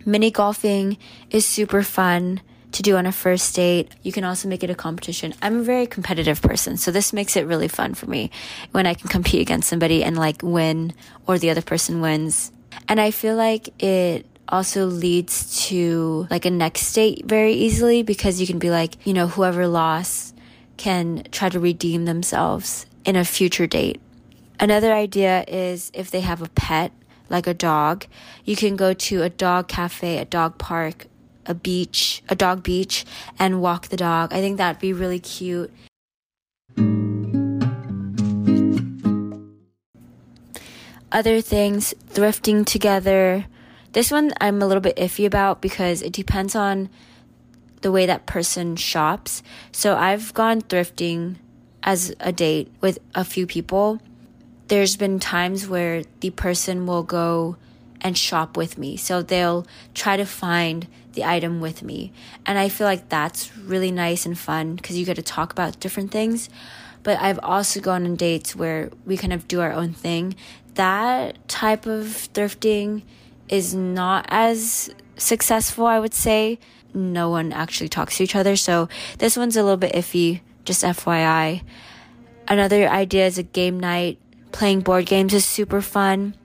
Mini 0.05 0.31
golfing 0.31 0.97
is 1.29 1.45
super 1.45 1.83
fun 1.83 2.41
to 2.71 2.81
do 2.81 2.95
on 2.95 3.05
a 3.05 3.11
first 3.11 3.55
date. 3.55 3.91
You 4.01 4.11
can 4.11 4.23
also 4.23 4.47
make 4.47 4.63
it 4.63 4.69
a 4.69 4.75
competition. 4.75 5.33
I'm 5.41 5.59
a 5.59 5.63
very 5.63 5.85
competitive 5.85 6.41
person, 6.41 6.77
so 6.77 6.91
this 6.91 7.13
makes 7.13 7.35
it 7.35 7.45
really 7.45 7.67
fun 7.67 7.93
for 7.93 8.07
me 8.09 8.31
when 8.71 8.87
I 8.87 8.93
can 8.93 9.09
compete 9.09 9.41
against 9.41 9.69
somebody 9.69 10.03
and 10.03 10.17
like 10.17 10.41
win 10.41 10.93
or 11.27 11.37
the 11.37 11.49
other 11.49 11.61
person 11.61 12.01
wins. 12.01 12.51
And 12.87 12.99
I 12.99 13.11
feel 13.11 13.35
like 13.35 13.69
it 13.81 14.25
also 14.47 14.85
leads 14.85 15.67
to 15.67 16.27
like 16.29 16.45
a 16.45 16.51
next 16.51 16.93
date 16.93 17.25
very 17.25 17.53
easily 17.53 18.03
because 18.03 18.41
you 18.41 18.47
can 18.47 18.59
be 18.59 18.69
like, 18.69 19.05
you 19.05 19.13
know, 19.13 19.27
whoever 19.27 19.67
lost 19.67 20.35
can 20.77 21.23
try 21.31 21.47
to 21.49 21.59
redeem 21.59 22.05
themselves 22.05 22.85
in 23.05 23.15
a 23.15 23.25
future 23.25 23.67
date. 23.67 23.99
Another 24.59 24.93
idea 24.93 25.43
is 25.47 25.91
if 25.93 26.11
they 26.11 26.21
have 26.21 26.41
a 26.41 26.49
pet, 26.49 26.91
like 27.29 27.47
a 27.47 27.53
dog, 27.53 28.05
you 28.45 28.55
can 28.55 28.75
go 28.75 28.93
to 28.93 29.23
a 29.23 29.29
dog 29.29 29.67
cafe, 29.67 30.17
a 30.17 30.25
dog 30.25 30.57
park, 30.57 31.07
a 31.45 31.53
beach, 31.53 32.21
a 32.29 32.35
dog 32.35 32.61
beach, 32.61 33.05
and 33.39 33.61
walk 33.61 33.87
the 33.87 33.97
dog. 33.97 34.33
I 34.33 34.41
think 34.41 34.57
that'd 34.57 34.79
be 34.81 34.93
really 34.93 35.19
cute. 35.19 35.71
Other 41.11 41.41
things, 41.41 41.93
thrifting 42.09 42.65
together. 42.65 43.45
This 43.91 44.11
one 44.11 44.31
I'm 44.39 44.61
a 44.61 44.67
little 44.67 44.81
bit 44.81 44.95
iffy 44.95 45.25
about 45.25 45.61
because 45.61 46.01
it 46.01 46.13
depends 46.13 46.55
on 46.55 46.89
the 47.81 47.91
way 47.91 48.05
that 48.05 48.25
person 48.25 48.75
shops. 48.75 49.43
So 49.71 49.97
I've 49.97 50.33
gone 50.33 50.61
thrifting 50.61 51.37
as 51.83 52.13
a 52.19 52.31
date 52.31 52.71
with 52.81 52.99
a 53.15 53.23
few 53.23 53.45
people. 53.47 53.99
There's 54.67 54.95
been 54.95 55.19
times 55.19 55.67
where 55.67 56.03
the 56.21 56.29
person 56.29 56.85
will 56.85 57.03
go 57.03 57.57
and 57.99 58.17
shop 58.17 58.57
with 58.57 58.77
me. 58.77 58.97
So 58.97 59.21
they'll 59.21 59.65
try 59.93 60.17
to 60.17 60.25
find 60.25 60.87
the 61.13 61.25
item 61.25 61.61
with 61.61 61.83
me. 61.83 62.11
And 62.45 62.57
I 62.57 62.69
feel 62.69 62.87
like 62.87 63.09
that's 63.09 63.55
really 63.57 63.91
nice 63.91 64.25
and 64.25 64.37
fun 64.37 64.75
because 64.75 64.97
you 64.97 65.05
get 65.05 65.15
to 65.15 65.21
talk 65.21 65.51
about 65.51 65.79
different 65.79 66.11
things. 66.11 66.49
But 67.03 67.19
I've 67.19 67.39
also 67.43 67.79
gone 67.79 68.05
on 68.05 68.15
dates 68.15 68.55
where 68.55 68.91
we 69.05 69.17
kind 69.17 69.33
of 69.33 69.47
do 69.47 69.61
our 69.61 69.71
own 69.71 69.93
thing. 69.93 70.35
That 70.75 71.47
type 71.47 71.85
of 71.85 72.05
thrifting 72.33 73.03
is 73.49 73.75
not 73.75 74.25
as 74.29 74.89
successful, 75.17 75.85
I 75.85 75.99
would 75.99 76.13
say. 76.13 76.59
No 76.93 77.29
one 77.29 77.51
actually 77.51 77.89
talks 77.89 78.17
to 78.17 78.23
each 78.23 78.35
other. 78.35 78.55
So 78.55 78.87
this 79.17 79.35
one's 79.35 79.57
a 79.57 79.63
little 79.63 79.77
bit 79.77 79.93
iffy, 79.93 80.41
just 80.65 80.83
FYI. 80.83 81.63
Another 82.47 82.87
idea 82.87 83.27
is 83.27 83.37
a 83.37 83.43
game 83.43 83.79
night. 83.79 84.19
Playing 84.51 84.81
board 84.81 85.05
games 85.05 85.33
is 85.33 85.45
super 85.45 85.81
fun. 85.81 86.35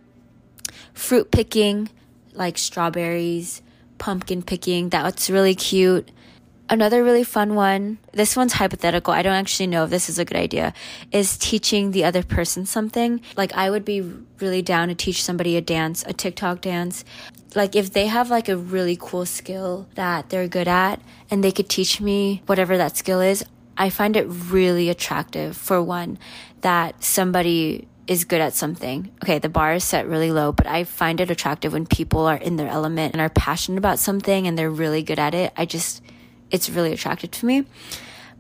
Fruit 0.95 1.31
picking, 1.31 1.89
like 2.33 2.59
strawberries, 2.59 3.63
pumpkin 3.99 4.43
picking. 4.43 4.89
That's 4.89 5.29
really 5.29 5.55
cute. 5.55 6.11
Another 6.69 7.05
really 7.05 7.23
fun 7.23 7.55
one, 7.55 7.99
this 8.13 8.37
one's 8.37 8.55
hypothetical. 8.55 9.13
I 9.13 9.23
don't 9.23 9.35
actually 9.35 9.69
know 9.69 9.85
if 9.85 9.91
this 9.91 10.09
is 10.09 10.19
a 10.19 10.25
good 10.25 10.37
idea, 10.37 10.75
is 11.13 11.39
teaching 11.39 11.93
the 11.93 12.03
other 12.03 12.25
person 12.25 12.67
something. 12.67 13.21
Like, 13.37 13.53
I 13.53 13.71
would 13.71 13.85
be 13.85 14.01
really 14.41 14.63
down 14.63 14.89
to 14.89 14.97
teach 14.97 15.23
somebody 15.23 15.57
a 15.57 15.61
dance, 15.61 16.05
a 16.09 16.13
TikTok 16.13 16.63
dance. 16.63 17.05
Like, 17.55 17.77
if 17.77 17.93
they 17.93 18.09
have 18.09 18.31
like 18.31 18.49
a 18.49 18.57
really 18.57 18.99
cool 19.01 19.27
skill 19.27 19.87
that 19.95 20.29
they're 20.31 20.49
good 20.49 20.67
at 20.67 21.01
and 21.31 21.45
they 21.45 21.53
could 21.53 21.69
teach 21.69 22.01
me 22.01 22.43
whatever 22.47 22.77
that 22.77 22.97
skill 22.97 23.21
is, 23.21 23.45
I 23.77 23.91
find 23.91 24.17
it 24.17 24.27
really 24.29 24.89
attractive 24.89 25.57
for 25.57 25.83
one 25.83 26.19
that 26.63 27.03
somebody 27.03 27.89
is 28.07 28.25
good 28.25 28.41
at 28.41 28.55
something. 28.55 29.11
Okay, 29.23 29.39
the 29.39 29.49
bar 29.49 29.75
is 29.75 29.85
set 29.85 30.07
really 30.07 30.31
low, 30.31 30.53
but 30.53 30.67
I 30.67 30.85
find 30.85 31.21
it 31.21 31.31
attractive 31.31 31.73
when 31.73 31.87
people 31.87 32.27
are 32.27 32.37
in 32.37 32.57
their 32.57 32.69
element 32.69 33.15
and 33.15 33.21
are 33.21 33.29
passionate 33.29 33.79
about 33.79 33.99
something 33.99 34.47
and 34.47 34.57
they're 34.57 34.71
really 34.71 35.03
good 35.03 35.19
at 35.19 35.35
it. 35.35 35.53
I 35.57 35.67
just, 35.67 36.03
it's 36.51 36.71
really 36.71 36.93
attractive 36.93 37.31
to 37.33 37.47
me. 37.47 37.67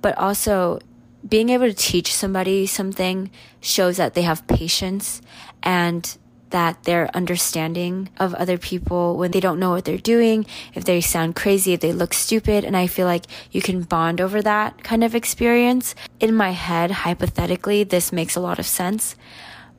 But 0.00 0.16
also, 0.18 0.78
being 1.26 1.48
able 1.50 1.66
to 1.66 1.74
teach 1.74 2.14
somebody 2.14 2.66
something 2.66 3.30
shows 3.60 3.96
that 3.96 4.14
they 4.14 4.22
have 4.22 4.46
patience 4.46 5.20
and 5.62 6.16
that 6.56 6.82
they're 6.84 7.14
understanding 7.14 8.08
of 8.18 8.32
other 8.34 8.56
people 8.56 9.16
when 9.20 9.30
they 9.30 9.40
don't 9.40 9.60
know 9.60 9.70
what 9.70 9.84
they're 9.84 10.10
doing, 10.14 10.46
if 10.74 10.84
they 10.84 11.00
sound 11.00 11.36
crazy, 11.36 11.74
if 11.74 11.80
they 11.80 11.92
look 11.92 12.14
stupid. 12.14 12.64
And 12.64 12.76
I 12.76 12.86
feel 12.86 13.06
like 13.06 13.26
you 13.50 13.60
can 13.60 13.82
bond 13.82 14.20
over 14.20 14.40
that 14.42 14.82
kind 14.82 15.04
of 15.04 15.14
experience. 15.14 15.94
In 16.18 16.34
my 16.34 16.50
head, 16.50 16.90
hypothetically, 17.06 17.84
this 17.84 18.12
makes 18.12 18.36
a 18.36 18.40
lot 18.40 18.58
of 18.58 18.66
sense 18.66 19.16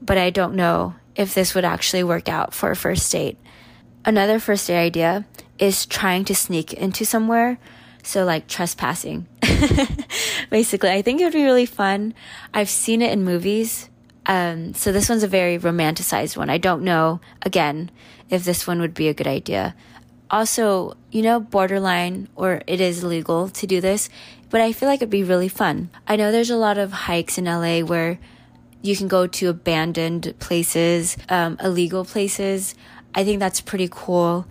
but 0.01 0.17
I 0.17 0.29
don't 0.29 0.55
know 0.55 0.95
if 1.15 1.33
this 1.33 1.55
would 1.55 1.65
actually 1.65 2.03
work 2.03 2.29
out 2.29 2.53
for 2.53 2.71
a 2.71 2.75
first 2.75 3.11
date. 3.11 3.37
Another 4.05 4.39
first 4.39 4.67
date 4.67 4.77
idea 4.77 5.25
is 5.59 5.85
trying 5.85 6.25
to 6.25 6.35
sneak 6.35 6.73
into 6.73 7.05
somewhere. 7.05 7.57
So, 8.03 8.23
like 8.23 8.47
trespassing. 8.47 9.27
Basically, 10.49 10.89
I 10.89 11.01
think 11.01 11.19
it 11.19 11.25
would 11.25 11.33
be 11.33 11.43
really 11.43 11.65
fun. 11.65 12.13
I've 12.53 12.69
seen 12.69 13.01
it 13.01 13.11
in 13.11 13.25
movies. 13.25 13.89
Um, 14.27 14.73
so, 14.73 14.91
this 14.91 15.09
one's 15.09 15.23
a 15.23 15.27
very 15.27 15.57
romanticized 15.57 16.37
one. 16.37 16.49
I 16.49 16.57
don't 16.57 16.83
know, 16.83 17.21
again, 17.41 17.89
if 18.29 18.43
this 18.43 18.67
one 18.67 18.79
would 18.81 18.93
be 18.93 19.07
a 19.07 19.13
good 19.13 19.27
idea. 19.27 19.75
Also, 20.29 20.97
you 21.11 21.21
know, 21.21 21.39
borderline, 21.39 22.27
or 22.35 22.61
it 22.67 22.81
is 22.81 23.03
legal 23.03 23.49
to 23.49 23.65
do 23.65 23.79
this, 23.79 24.09
but 24.49 24.61
I 24.61 24.73
feel 24.73 24.89
like 24.89 24.97
it'd 24.97 25.09
be 25.09 25.23
really 25.23 25.47
fun. 25.47 25.89
I 26.07 26.15
know 26.15 26.31
there's 26.31 26.49
a 26.49 26.57
lot 26.57 26.77
of 26.77 26.91
hikes 26.91 27.37
in 27.37 27.45
LA 27.45 27.79
where 27.79 28.19
you 28.81 28.95
can 28.95 29.07
go 29.07 29.27
to 29.27 29.49
abandoned 29.49 30.33
places, 30.39 31.17
um, 31.29 31.57
illegal 31.61 32.05
places. 32.05 32.75
I 33.15 33.23
think 33.23 33.39
that's 33.39 33.61
pretty 33.61 33.89
cool. 33.89 34.47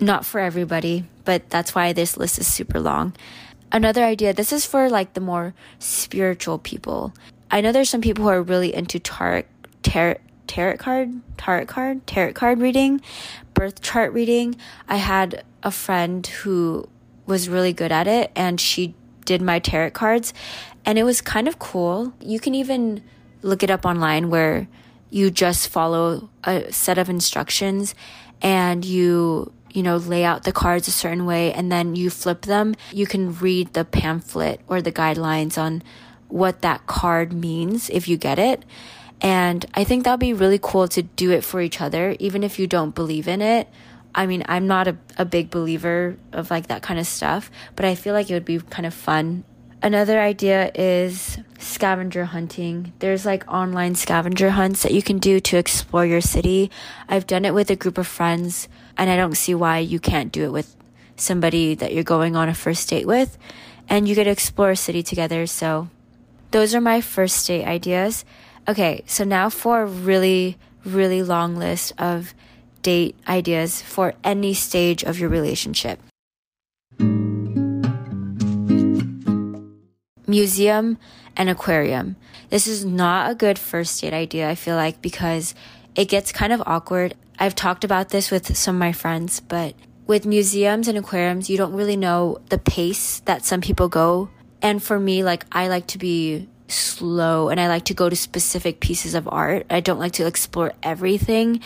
Not 0.00 0.24
for 0.24 0.40
everybody, 0.40 1.04
but 1.24 1.50
that's 1.50 1.74
why 1.74 1.92
this 1.92 2.16
list 2.16 2.38
is 2.38 2.46
super 2.46 2.80
long. 2.80 3.14
Another 3.70 4.04
idea, 4.04 4.32
this 4.32 4.52
is 4.52 4.64
for 4.64 4.88
like 4.88 5.14
the 5.14 5.20
more 5.20 5.54
spiritual 5.78 6.58
people. 6.58 7.12
I 7.50 7.60
know 7.60 7.72
there's 7.72 7.90
some 7.90 8.00
people 8.00 8.24
who 8.24 8.30
are 8.30 8.42
really 8.42 8.74
into 8.74 8.98
tarot, 8.98 9.44
tarot, 9.82 10.18
tarot 10.46 10.76
card, 10.76 11.20
tarot 11.36 11.66
card, 11.66 12.06
tarot 12.06 12.32
card 12.32 12.60
reading, 12.60 13.00
birth 13.54 13.80
chart 13.80 14.12
reading. 14.12 14.56
I 14.88 14.96
had 14.96 15.44
a 15.62 15.70
friend 15.70 16.26
who 16.26 16.88
was 17.26 17.48
really 17.48 17.72
good 17.72 17.92
at 17.92 18.06
it 18.06 18.30
and 18.34 18.60
she 18.60 18.94
did 19.24 19.42
my 19.42 19.58
tarot 19.58 19.90
cards 19.90 20.32
and 20.84 20.98
it 20.98 21.04
was 21.04 21.20
kind 21.20 21.48
of 21.48 21.58
cool. 21.58 22.12
You 22.20 22.40
can 22.40 22.54
even 22.54 23.02
look 23.42 23.62
it 23.62 23.70
up 23.70 23.84
online 23.84 24.30
where 24.30 24.68
you 25.10 25.30
just 25.30 25.68
follow 25.68 26.28
a 26.44 26.70
set 26.72 26.98
of 26.98 27.08
instructions 27.08 27.94
and 28.42 28.84
you 28.84 29.52
you 29.70 29.82
know 29.82 29.96
lay 29.96 30.24
out 30.24 30.44
the 30.44 30.52
cards 30.52 30.88
a 30.88 30.90
certain 30.90 31.26
way 31.26 31.52
and 31.52 31.70
then 31.70 31.94
you 31.94 32.10
flip 32.10 32.42
them 32.42 32.74
you 32.92 33.06
can 33.06 33.34
read 33.38 33.72
the 33.74 33.84
pamphlet 33.84 34.60
or 34.66 34.80
the 34.80 34.92
guidelines 34.92 35.58
on 35.58 35.82
what 36.28 36.62
that 36.62 36.86
card 36.86 37.32
means 37.32 37.90
if 37.90 38.06
you 38.08 38.16
get 38.16 38.38
it 38.38 38.64
and 39.20 39.66
i 39.74 39.82
think 39.82 40.04
that'd 40.04 40.20
be 40.20 40.32
really 40.32 40.58
cool 40.60 40.86
to 40.86 41.02
do 41.02 41.30
it 41.30 41.42
for 41.42 41.60
each 41.60 41.80
other 41.80 42.14
even 42.18 42.44
if 42.44 42.58
you 42.58 42.66
don't 42.66 42.94
believe 42.94 43.26
in 43.26 43.40
it 43.40 43.68
I 44.14 44.26
mean, 44.26 44.42
I'm 44.48 44.66
not 44.66 44.88
a, 44.88 44.96
a 45.16 45.24
big 45.24 45.50
believer 45.50 46.16
of 46.32 46.50
like 46.50 46.68
that 46.68 46.82
kind 46.82 46.98
of 46.98 47.06
stuff, 47.06 47.50
but 47.76 47.84
I 47.84 47.94
feel 47.94 48.14
like 48.14 48.30
it 48.30 48.34
would 48.34 48.44
be 48.44 48.58
kind 48.58 48.86
of 48.86 48.94
fun. 48.94 49.44
Another 49.80 50.18
idea 50.18 50.72
is 50.74 51.38
scavenger 51.58 52.24
hunting. 52.24 52.92
There's 52.98 53.24
like 53.24 53.46
online 53.46 53.94
scavenger 53.94 54.50
hunts 54.50 54.82
that 54.82 54.92
you 54.92 55.02
can 55.02 55.18
do 55.18 55.38
to 55.38 55.56
explore 55.56 56.04
your 56.04 56.20
city. 56.20 56.70
I've 57.08 57.28
done 57.28 57.44
it 57.44 57.54
with 57.54 57.70
a 57.70 57.76
group 57.76 57.96
of 57.96 58.08
friends, 58.08 58.68
and 58.96 59.08
I 59.08 59.16
don't 59.16 59.36
see 59.36 59.54
why 59.54 59.78
you 59.78 60.00
can't 60.00 60.32
do 60.32 60.44
it 60.44 60.50
with 60.50 60.74
somebody 61.14 61.76
that 61.76 61.94
you're 61.94 62.02
going 62.02 62.34
on 62.34 62.48
a 62.48 62.54
first 62.54 62.88
date 62.88 63.06
with. 63.06 63.38
And 63.88 64.08
you 64.08 64.16
get 64.16 64.24
to 64.24 64.30
explore 64.30 64.72
a 64.72 64.76
city 64.76 65.02
together. 65.02 65.46
So, 65.46 65.88
those 66.50 66.74
are 66.74 66.80
my 66.80 67.00
first 67.00 67.46
date 67.46 67.64
ideas. 67.64 68.24
Okay, 68.66 69.02
so 69.06 69.24
now 69.24 69.48
for 69.48 69.82
a 69.82 69.86
really, 69.86 70.56
really 70.84 71.22
long 71.22 71.56
list 71.56 71.92
of 71.98 72.34
date 72.82 73.16
ideas 73.26 73.82
for 73.82 74.14
any 74.24 74.54
stage 74.54 75.02
of 75.02 75.18
your 75.18 75.28
relationship. 75.28 76.00
Museum 80.26 80.98
and 81.36 81.48
aquarium. 81.48 82.16
This 82.50 82.66
is 82.66 82.84
not 82.84 83.30
a 83.30 83.34
good 83.34 83.58
first 83.58 84.00
date 84.00 84.12
idea, 84.12 84.48
I 84.48 84.54
feel 84.54 84.76
like, 84.76 85.00
because 85.00 85.54
it 85.94 86.06
gets 86.08 86.32
kind 86.32 86.52
of 86.52 86.62
awkward. 86.66 87.14
I've 87.38 87.54
talked 87.54 87.84
about 87.84 88.10
this 88.10 88.30
with 88.30 88.56
some 88.56 88.76
of 88.76 88.80
my 88.80 88.92
friends, 88.92 89.40
but 89.40 89.74
with 90.06 90.26
museums 90.26 90.88
and 90.88 90.98
aquariums, 90.98 91.48
you 91.48 91.56
don't 91.56 91.74
really 91.74 91.96
know 91.96 92.38
the 92.48 92.58
pace 92.58 93.20
that 93.20 93.44
some 93.44 93.60
people 93.60 93.88
go. 93.88 94.30
And 94.60 94.82
for 94.82 94.98
me, 94.98 95.22
like, 95.22 95.44
I 95.52 95.68
like 95.68 95.86
to 95.88 95.98
be 95.98 96.48
slow 96.70 97.48
and 97.48 97.60
I 97.60 97.68
like 97.68 97.86
to 97.86 97.94
go 97.94 98.08
to 98.08 98.16
specific 98.16 98.80
pieces 98.80 99.14
of 99.14 99.28
art. 99.30 99.66
I 99.70 99.80
don't 99.80 99.98
like 99.98 100.12
to 100.12 100.26
explore 100.26 100.72
everything. 100.82 101.60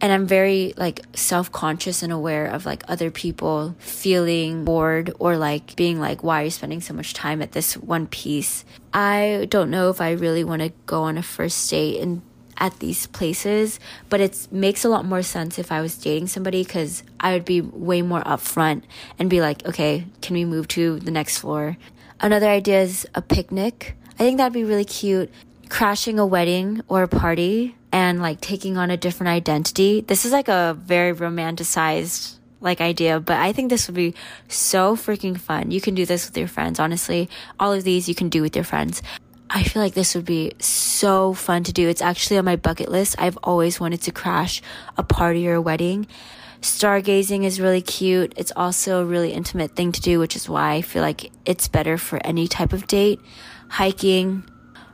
And 0.00 0.12
I'm 0.12 0.26
very 0.26 0.74
like 0.76 1.00
self-conscious 1.14 2.02
and 2.02 2.12
aware 2.12 2.46
of 2.46 2.66
like 2.66 2.82
other 2.88 3.10
people 3.10 3.76
feeling 3.78 4.64
bored 4.64 5.12
or 5.20 5.36
like 5.36 5.76
being 5.76 6.00
like 6.00 6.24
why 6.24 6.42
are 6.42 6.44
you 6.44 6.50
spending 6.50 6.80
so 6.80 6.92
much 6.92 7.14
time 7.14 7.40
at 7.40 7.52
this 7.52 7.76
one 7.76 8.08
piece? 8.08 8.64
I 8.92 9.46
don't 9.48 9.70
know 9.70 9.90
if 9.90 10.00
I 10.00 10.10
really 10.10 10.42
want 10.42 10.62
to 10.62 10.72
go 10.86 11.04
on 11.04 11.18
a 11.18 11.22
first 11.22 11.70
date 11.70 12.00
and 12.00 12.22
at 12.58 12.78
these 12.80 13.06
places 13.06 13.80
but 14.10 14.20
it 14.20 14.46
makes 14.52 14.84
a 14.84 14.88
lot 14.88 15.04
more 15.04 15.22
sense 15.22 15.58
if 15.58 15.72
I 15.72 15.80
was 15.80 15.96
dating 15.96 16.26
somebody 16.26 16.64
cuz 16.64 17.02
I 17.18 17.32
would 17.32 17.46
be 17.46 17.60
way 17.60 18.02
more 18.02 18.22
upfront 18.22 18.82
and 19.18 19.30
be 19.30 19.40
like 19.40 19.64
okay 19.66 20.06
can 20.20 20.34
we 20.34 20.44
move 20.44 20.68
to 20.68 21.00
the 21.00 21.10
next 21.10 21.38
floor 21.38 21.78
another 22.22 22.48
idea 22.48 22.80
is 22.82 23.06
a 23.14 23.20
picnic 23.20 23.96
I 24.22 24.24
think 24.24 24.38
that'd 24.38 24.52
be 24.52 24.64
really 24.64 24.84
cute 24.84 25.30
crashing 25.68 26.18
a 26.18 26.26
wedding 26.26 26.82
or 26.86 27.02
a 27.02 27.08
party 27.08 27.74
and 27.90 28.20
like 28.20 28.40
taking 28.40 28.76
on 28.76 28.90
a 28.90 28.96
different 28.96 29.30
identity. 29.30 30.02
This 30.02 30.24
is 30.24 30.32
like 30.32 30.48
a 30.48 30.78
very 30.78 31.14
romanticized 31.14 32.36
like 32.60 32.80
idea, 32.80 33.18
but 33.18 33.38
I 33.38 33.52
think 33.52 33.70
this 33.70 33.88
would 33.88 33.96
be 33.96 34.14
so 34.48 34.94
freaking 34.94 35.36
fun. 35.36 35.70
You 35.70 35.80
can 35.80 35.94
do 35.94 36.06
this 36.06 36.26
with 36.26 36.38
your 36.38 36.46
friends, 36.46 36.78
honestly. 36.78 37.28
All 37.58 37.72
of 37.72 37.82
these 37.82 38.08
you 38.08 38.14
can 38.14 38.28
do 38.28 38.42
with 38.42 38.54
your 38.54 38.64
friends. 38.64 39.02
I 39.50 39.64
feel 39.64 39.82
like 39.82 39.94
this 39.94 40.14
would 40.14 40.24
be 40.24 40.52
so 40.60 41.34
fun 41.34 41.64
to 41.64 41.72
do. 41.72 41.88
It's 41.88 42.00
actually 42.00 42.38
on 42.38 42.44
my 42.44 42.56
bucket 42.56 42.90
list. 42.90 43.16
I've 43.18 43.38
always 43.42 43.80
wanted 43.80 44.02
to 44.02 44.12
crash 44.12 44.62
a 44.96 45.02
party 45.02 45.48
or 45.48 45.54
a 45.54 45.60
wedding. 45.60 46.06
Stargazing 46.62 47.44
is 47.44 47.60
really 47.60 47.82
cute. 47.82 48.32
It's 48.36 48.52
also 48.56 49.02
a 49.02 49.04
really 49.04 49.32
intimate 49.32 49.76
thing 49.76 49.92
to 49.92 50.00
do, 50.00 50.18
which 50.18 50.34
is 50.34 50.48
why 50.48 50.72
I 50.72 50.82
feel 50.82 51.02
like 51.02 51.30
it's 51.44 51.68
better 51.68 51.98
for 51.98 52.24
any 52.24 52.48
type 52.48 52.72
of 52.72 52.86
date. 52.86 53.20
Hiking, 53.68 54.44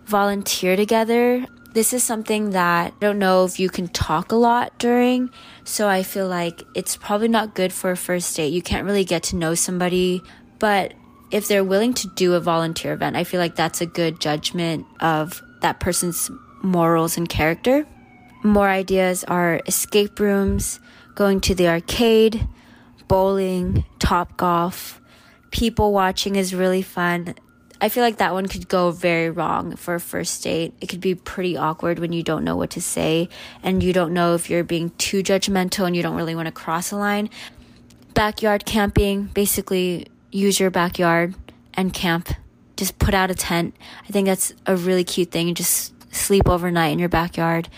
volunteer 0.05 0.77
together 0.77 1.47
this 1.79 1.93
is 1.93 2.03
something 2.03 2.51
that 2.51 2.93
I 2.93 2.99
don't 2.99 3.21
know 3.21 3.45
if 3.45 3.61
you 3.61 3.69
can 3.69 3.87
talk 3.89 4.33
a 4.33 4.37
lot 4.37 4.77
during. 4.79 5.31
So 5.63 5.89
I 5.89 6.03
feel 6.03 6.27
like 6.27 6.65
it's 6.75 6.97
probably 6.97 7.29
not 7.29 7.55
good 7.55 7.73
for 7.73 7.91
a 7.91 7.97
first 7.97 8.35
date. 8.37 8.53
You 8.53 8.63
can't 8.63 8.85
really 8.85 9.05
get 9.05 9.23
to 9.25 9.37
know 9.37 9.55
somebody. 9.55 10.23
But 10.59 10.95
if 11.31 11.47
they're 11.47 11.65
willing 11.65 11.95
to 11.95 12.09
do 12.17 12.35
a 12.35 12.41
volunteer 12.41 12.95
event, 12.95 13.17
I 13.17 13.25
feel 13.25 13.39
like 13.39 13.55
that's 13.55 13.81
a 13.81 13.87
good 13.87 14.21
judgment 14.21 14.87
of 15.01 15.43
that 15.61 15.79
person's 15.79 16.31
morals 16.63 17.17
and 17.17 17.29
character. 17.29 17.87
More 18.43 18.69
ideas 18.69 19.25
are 19.25 19.61
escape 19.67 20.19
rooms, 20.19 20.81
going 21.19 21.41
to 21.41 21.53
the 21.53 21.67
arcade, 21.67 22.47
bowling, 23.09 23.85
top 23.99 24.37
golf. 24.37 25.01
People 25.51 25.93
watching 25.93 26.37
is 26.37 26.55
really 26.55 26.81
fun. 26.81 27.35
I 27.81 27.89
feel 27.89 28.05
like 28.05 28.19
that 28.19 28.35
one 28.35 28.47
could 28.47 28.69
go 28.69 28.93
very 28.93 29.29
wrong 29.29 29.75
for 29.75 29.97
a 29.97 30.01
first 30.01 30.45
date. 30.45 30.75
It 30.81 30.89
could 30.89 31.01
be 31.01 31.17
pretty 31.17 31.57
awkward 31.57 31.99
when 31.99 32.13
you 32.13 32.23
don't 32.23 32.45
know 32.45 32.55
what 32.55 32.71
to 32.71 32.81
say 32.81 33.29
and 33.65 33.83
you 33.83 33.93
don't 33.93 34.15
know 34.15 34.37
if 34.37 34.49
you're 34.49 34.63
being 34.63 34.91
too 34.91 35.25
judgmental 35.25 35.89
and 35.89 35.97
you 35.97 36.05
don't 36.05 36.15
really 36.15 36.37
want 36.37 36.47
to 36.47 36.53
cross 36.53 36.93
a 36.93 36.97
line. 36.97 37.31
Backyard 38.15 38.65
camping, 38.65 39.25
basically 39.25 40.07
use 40.31 40.61
your 40.61 40.71
backyard 40.71 41.35
and 41.75 41.93
camp. 41.93 42.29
Just 42.77 43.01
put 43.01 43.13
out 43.13 43.29
a 43.29 43.35
tent. 43.35 43.75
I 44.09 44.13
think 44.13 44.27
that's 44.27 44.55
a 44.67 44.77
really 44.77 45.03
cute 45.03 45.33
thing. 45.33 45.53
Just 45.57 45.93
sleep 46.15 46.49
overnight 46.49 46.93
in 46.93 47.01
your 47.01 47.09
backyard. 47.09 47.69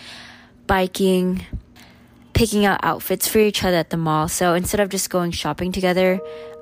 Biking, 0.67 1.43
picking 2.41 2.65
out 2.65 2.79
outfits 2.81 3.27
for 3.27 3.37
each 3.37 3.63
other 3.63 3.77
at 3.77 3.91
the 3.91 3.97
mall. 3.97 4.27
So 4.27 4.55
instead 4.55 4.79
of 4.79 4.89
just 4.89 5.11
going 5.11 5.29
shopping 5.29 5.71
together, 5.71 6.19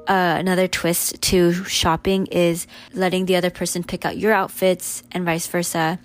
uh, 0.09 0.35
another 0.37 0.67
twist 0.67 1.21
to 1.21 1.53
shopping 1.63 2.25
is 2.25 2.67
letting 2.93 3.27
the 3.27 3.37
other 3.37 3.49
person 3.49 3.85
pick 3.85 4.03
out 4.03 4.17
your 4.17 4.33
outfits 4.33 5.03
and 5.13 5.23
vice 5.23 5.47
versa. 5.47 5.97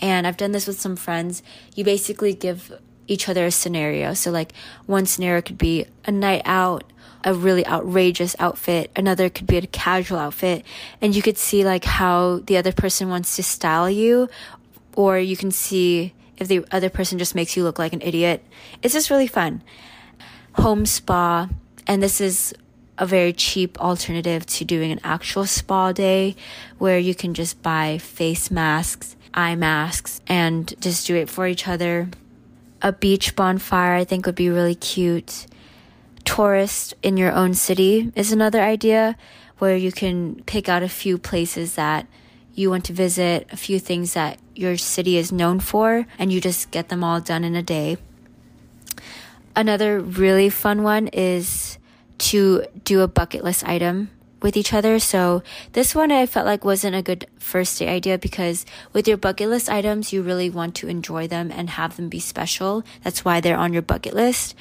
And 0.00 0.26
I've 0.26 0.36
done 0.36 0.52
this 0.52 0.66
with 0.66 0.78
some 0.78 0.96
friends. 0.96 1.42
You 1.74 1.82
basically 1.82 2.34
give 2.34 2.78
each 3.08 3.26
other 3.26 3.46
a 3.46 3.50
scenario. 3.50 4.12
So, 4.12 4.30
like, 4.30 4.52
one 4.84 5.06
scenario 5.06 5.40
could 5.40 5.56
be 5.56 5.86
a 6.04 6.12
night 6.12 6.42
out, 6.44 6.84
a 7.24 7.32
really 7.32 7.66
outrageous 7.66 8.36
outfit. 8.38 8.90
Another 8.94 9.30
could 9.30 9.46
be 9.46 9.56
a 9.56 9.66
casual 9.66 10.18
outfit. 10.18 10.62
And 11.00 11.16
you 11.16 11.22
could 11.22 11.38
see, 11.38 11.64
like, 11.64 11.86
how 11.86 12.40
the 12.44 12.58
other 12.58 12.72
person 12.72 13.08
wants 13.08 13.34
to 13.36 13.42
style 13.42 13.88
you, 13.88 14.28
or 14.94 15.18
you 15.18 15.38
can 15.38 15.52
see 15.52 16.12
if 16.42 16.48
the 16.48 16.64
other 16.70 16.90
person 16.90 17.18
just 17.18 17.34
makes 17.34 17.56
you 17.56 17.64
look 17.64 17.78
like 17.78 17.92
an 17.92 18.02
idiot. 18.02 18.44
It's 18.82 18.94
just 18.94 19.10
really 19.10 19.26
fun. 19.26 19.62
Home 20.54 20.84
spa. 20.84 21.48
And 21.86 22.02
this 22.02 22.20
is 22.20 22.54
a 22.98 23.06
very 23.06 23.32
cheap 23.32 23.80
alternative 23.80 24.44
to 24.46 24.64
doing 24.64 24.92
an 24.92 25.00
actual 25.02 25.46
spa 25.46 25.92
day 25.92 26.36
where 26.78 26.98
you 26.98 27.14
can 27.14 27.34
just 27.34 27.62
buy 27.62 27.98
face 27.98 28.50
masks, 28.50 29.16
eye 29.32 29.54
masks, 29.54 30.20
and 30.26 30.72
just 30.80 31.06
do 31.06 31.16
it 31.16 31.30
for 31.30 31.46
each 31.46 31.66
other. 31.66 32.08
A 32.82 32.92
beach 32.92 33.34
bonfire, 33.34 33.94
I 33.94 34.04
think, 34.04 34.26
would 34.26 34.34
be 34.34 34.50
really 34.50 34.74
cute. 34.74 35.46
Tourist 36.24 36.94
in 37.02 37.16
your 37.16 37.32
own 37.32 37.54
city 37.54 38.12
is 38.14 38.30
another 38.30 38.60
idea 38.60 39.16
where 39.58 39.76
you 39.76 39.92
can 39.92 40.42
pick 40.46 40.68
out 40.68 40.82
a 40.82 40.88
few 40.88 41.18
places 41.18 41.76
that 41.76 42.06
you 42.54 42.70
want 42.70 42.84
to 42.86 42.92
visit, 42.92 43.48
a 43.50 43.56
few 43.56 43.78
things 43.78 44.14
that 44.14 44.38
your 44.54 44.76
city 44.76 45.16
is 45.16 45.32
known 45.32 45.60
for, 45.60 46.06
and 46.18 46.32
you 46.32 46.40
just 46.40 46.70
get 46.70 46.88
them 46.88 47.02
all 47.02 47.20
done 47.20 47.44
in 47.44 47.56
a 47.56 47.62
day. 47.62 47.96
Another 49.54 50.00
really 50.00 50.48
fun 50.48 50.82
one 50.82 51.08
is 51.08 51.78
to 52.18 52.64
do 52.84 53.00
a 53.00 53.08
bucket 53.08 53.44
list 53.44 53.66
item 53.66 54.10
with 54.42 54.56
each 54.56 54.72
other. 54.72 54.98
So 54.98 55.42
this 55.72 55.94
one 55.94 56.10
I 56.10 56.26
felt 56.26 56.46
like 56.46 56.64
wasn't 56.64 56.96
a 56.96 57.02
good 57.02 57.26
first 57.38 57.78
date 57.78 57.88
idea 57.88 58.18
because 58.18 58.66
with 58.92 59.08
your 59.08 59.16
bucket 59.16 59.48
list 59.48 59.70
items, 59.70 60.12
you 60.12 60.22
really 60.22 60.50
want 60.50 60.74
to 60.76 60.88
enjoy 60.88 61.28
them 61.28 61.50
and 61.50 61.70
have 61.70 61.96
them 61.96 62.08
be 62.08 62.20
special. 62.20 62.84
That's 63.02 63.24
why 63.24 63.40
they're 63.40 63.56
on 63.56 63.72
your 63.72 63.82
bucket 63.82 64.14
list. 64.14 64.54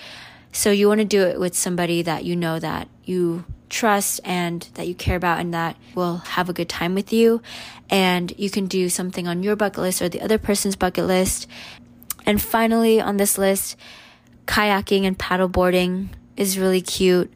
So 0.52 0.72
you 0.72 0.88
want 0.88 1.00
to 1.00 1.06
do 1.06 1.24
it 1.24 1.40
with 1.40 1.56
somebody 1.56 2.02
that 2.02 2.26
you 2.26 2.36
know 2.36 2.60
that 2.60 2.90
you 3.06 3.46
trust 3.70 4.20
and 4.26 4.68
that 4.74 4.88
you 4.88 4.94
care 4.94 5.16
about 5.16 5.40
and 5.40 5.54
that 5.54 5.78
will 5.96 6.18
have 6.18 6.50
a 6.50 6.54
good 6.54 6.70
time 6.70 6.94
with 6.94 7.12
you. 7.14 7.42
And 7.90 8.34
you 8.38 8.50
can 8.50 8.68
do 8.68 8.90
something 8.90 9.28
on 9.28 9.44
your 9.44 9.56
bucket 9.56 9.80
list 9.80 10.02
or 10.02 10.10
the 10.10 10.22
other 10.22 10.38
person's 10.38 10.76
bucket 10.76 11.06
list. 11.06 11.48
And 12.26 12.42
finally 12.42 13.02
on 13.02 13.18
this 13.18 13.38
list, 13.38 13.78
kayaking 14.46 15.06
and 15.06 15.18
paddleboarding 15.18 16.10
is 16.36 16.60
really 16.60 16.82
cute. 16.82 17.32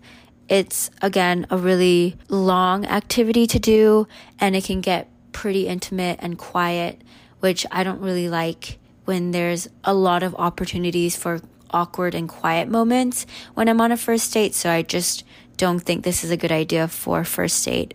It's 0.47 0.91
again 1.01 1.47
a 1.49 1.57
really 1.57 2.17
long 2.27 2.85
activity 2.85 3.47
to 3.47 3.59
do 3.59 4.07
and 4.39 4.55
it 4.55 4.65
can 4.65 4.81
get 4.81 5.09
pretty 5.31 5.67
intimate 5.67 6.19
and 6.21 6.37
quiet, 6.37 7.01
which 7.39 7.65
I 7.71 7.83
don't 7.83 7.99
really 8.01 8.29
like 8.29 8.77
when 9.05 9.31
there's 9.31 9.67
a 9.83 9.93
lot 9.93 10.23
of 10.23 10.35
opportunities 10.35 11.15
for 11.15 11.39
awkward 11.71 12.15
and 12.15 12.27
quiet 12.27 12.67
moments 12.67 13.25
when 13.53 13.69
I'm 13.69 13.81
on 13.81 13.91
a 13.91 13.97
first 13.97 14.33
date. 14.33 14.55
So 14.55 14.69
I 14.69 14.81
just 14.81 15.23
don't 15.57 15.79
think 15.79 16.03
this 16.03 16.23
is 16.23 16.31
a 16.31 16.37
good 16.37 16.51
idea 16.51 16.87
for 16.87 17.23
first 17.23 17.63
date. 17.65 17.93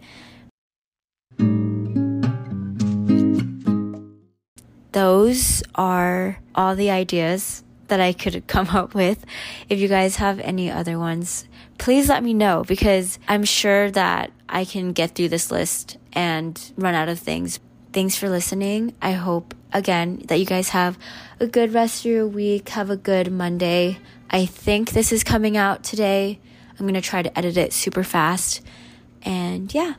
Those 4.92 5.62
are 5.74 6.40
all 6.54 6.74
the 6.74 6.90
ideas 6.90 7.62
that 7.88 8.00
I 8.00 8.12
could 8.12 8.46
come 8.46 8.68
up 8.72 8.94
with. 8.94 9.24
If 9.68 9.78
you 9.78 9.88
guys 9.88 10.16
have 10.16 10.40
any 10.40 10.70
other 10.70 10.98
ones, 10.98 11.46
please 11.78 12.09
let 12.09 12.22
me 12.22 12.35
know 12.35 12.64
because 12.66 13.18
I'm 13.28 13.44
sure 13.44 13.90
that 13.90 14.33
I 14.48 14.64
can 14.64 14.92
get 14.92 15.14
through 15.14 15.28
this 15.28 15.50
list 15.50 15.96
and 16.12 16.61
run 16.76 16.94
out 16.94 17.09
of 17.09 17.18
things. 17.18 17.61
Thanks 17.92 18.16
for 18.16 18.29
listening. 18.29 18.94
I 19.00 19.12
hope, 19.12 19.55
again, 19.72 20.22
that 20.26 20.38
you 20.38 20.46
guys 20.46 20.70
have 20.70 20.98
a 21.38 21.46
good 21.46 21.72
rest 21.74 22.05
of 22.05 22.11
your 22.11 22.26
week. 22.26 22.68
Have 22.70 22.90
a 22.90 22.96
good 22.96 23.33
Monday. 23.33 23.98
I 24.31 24.46
think 24.46 24.90
this 24.90 25.12
is 25.12 25.24
coming 25.24 25.57
out 25.57 25.83
today. 25.83 26.38
I'm 26.72 26.87
going 26.87 26.94
to 26.94 27.00
try 27.00 27.22
to 27.22 27.38
edit 27.38 27.57
it 27.57 27.72
super 27.72 28.05
fast. 28.05 28.62
And 29.22 29.72
yeah, 29.74 29.94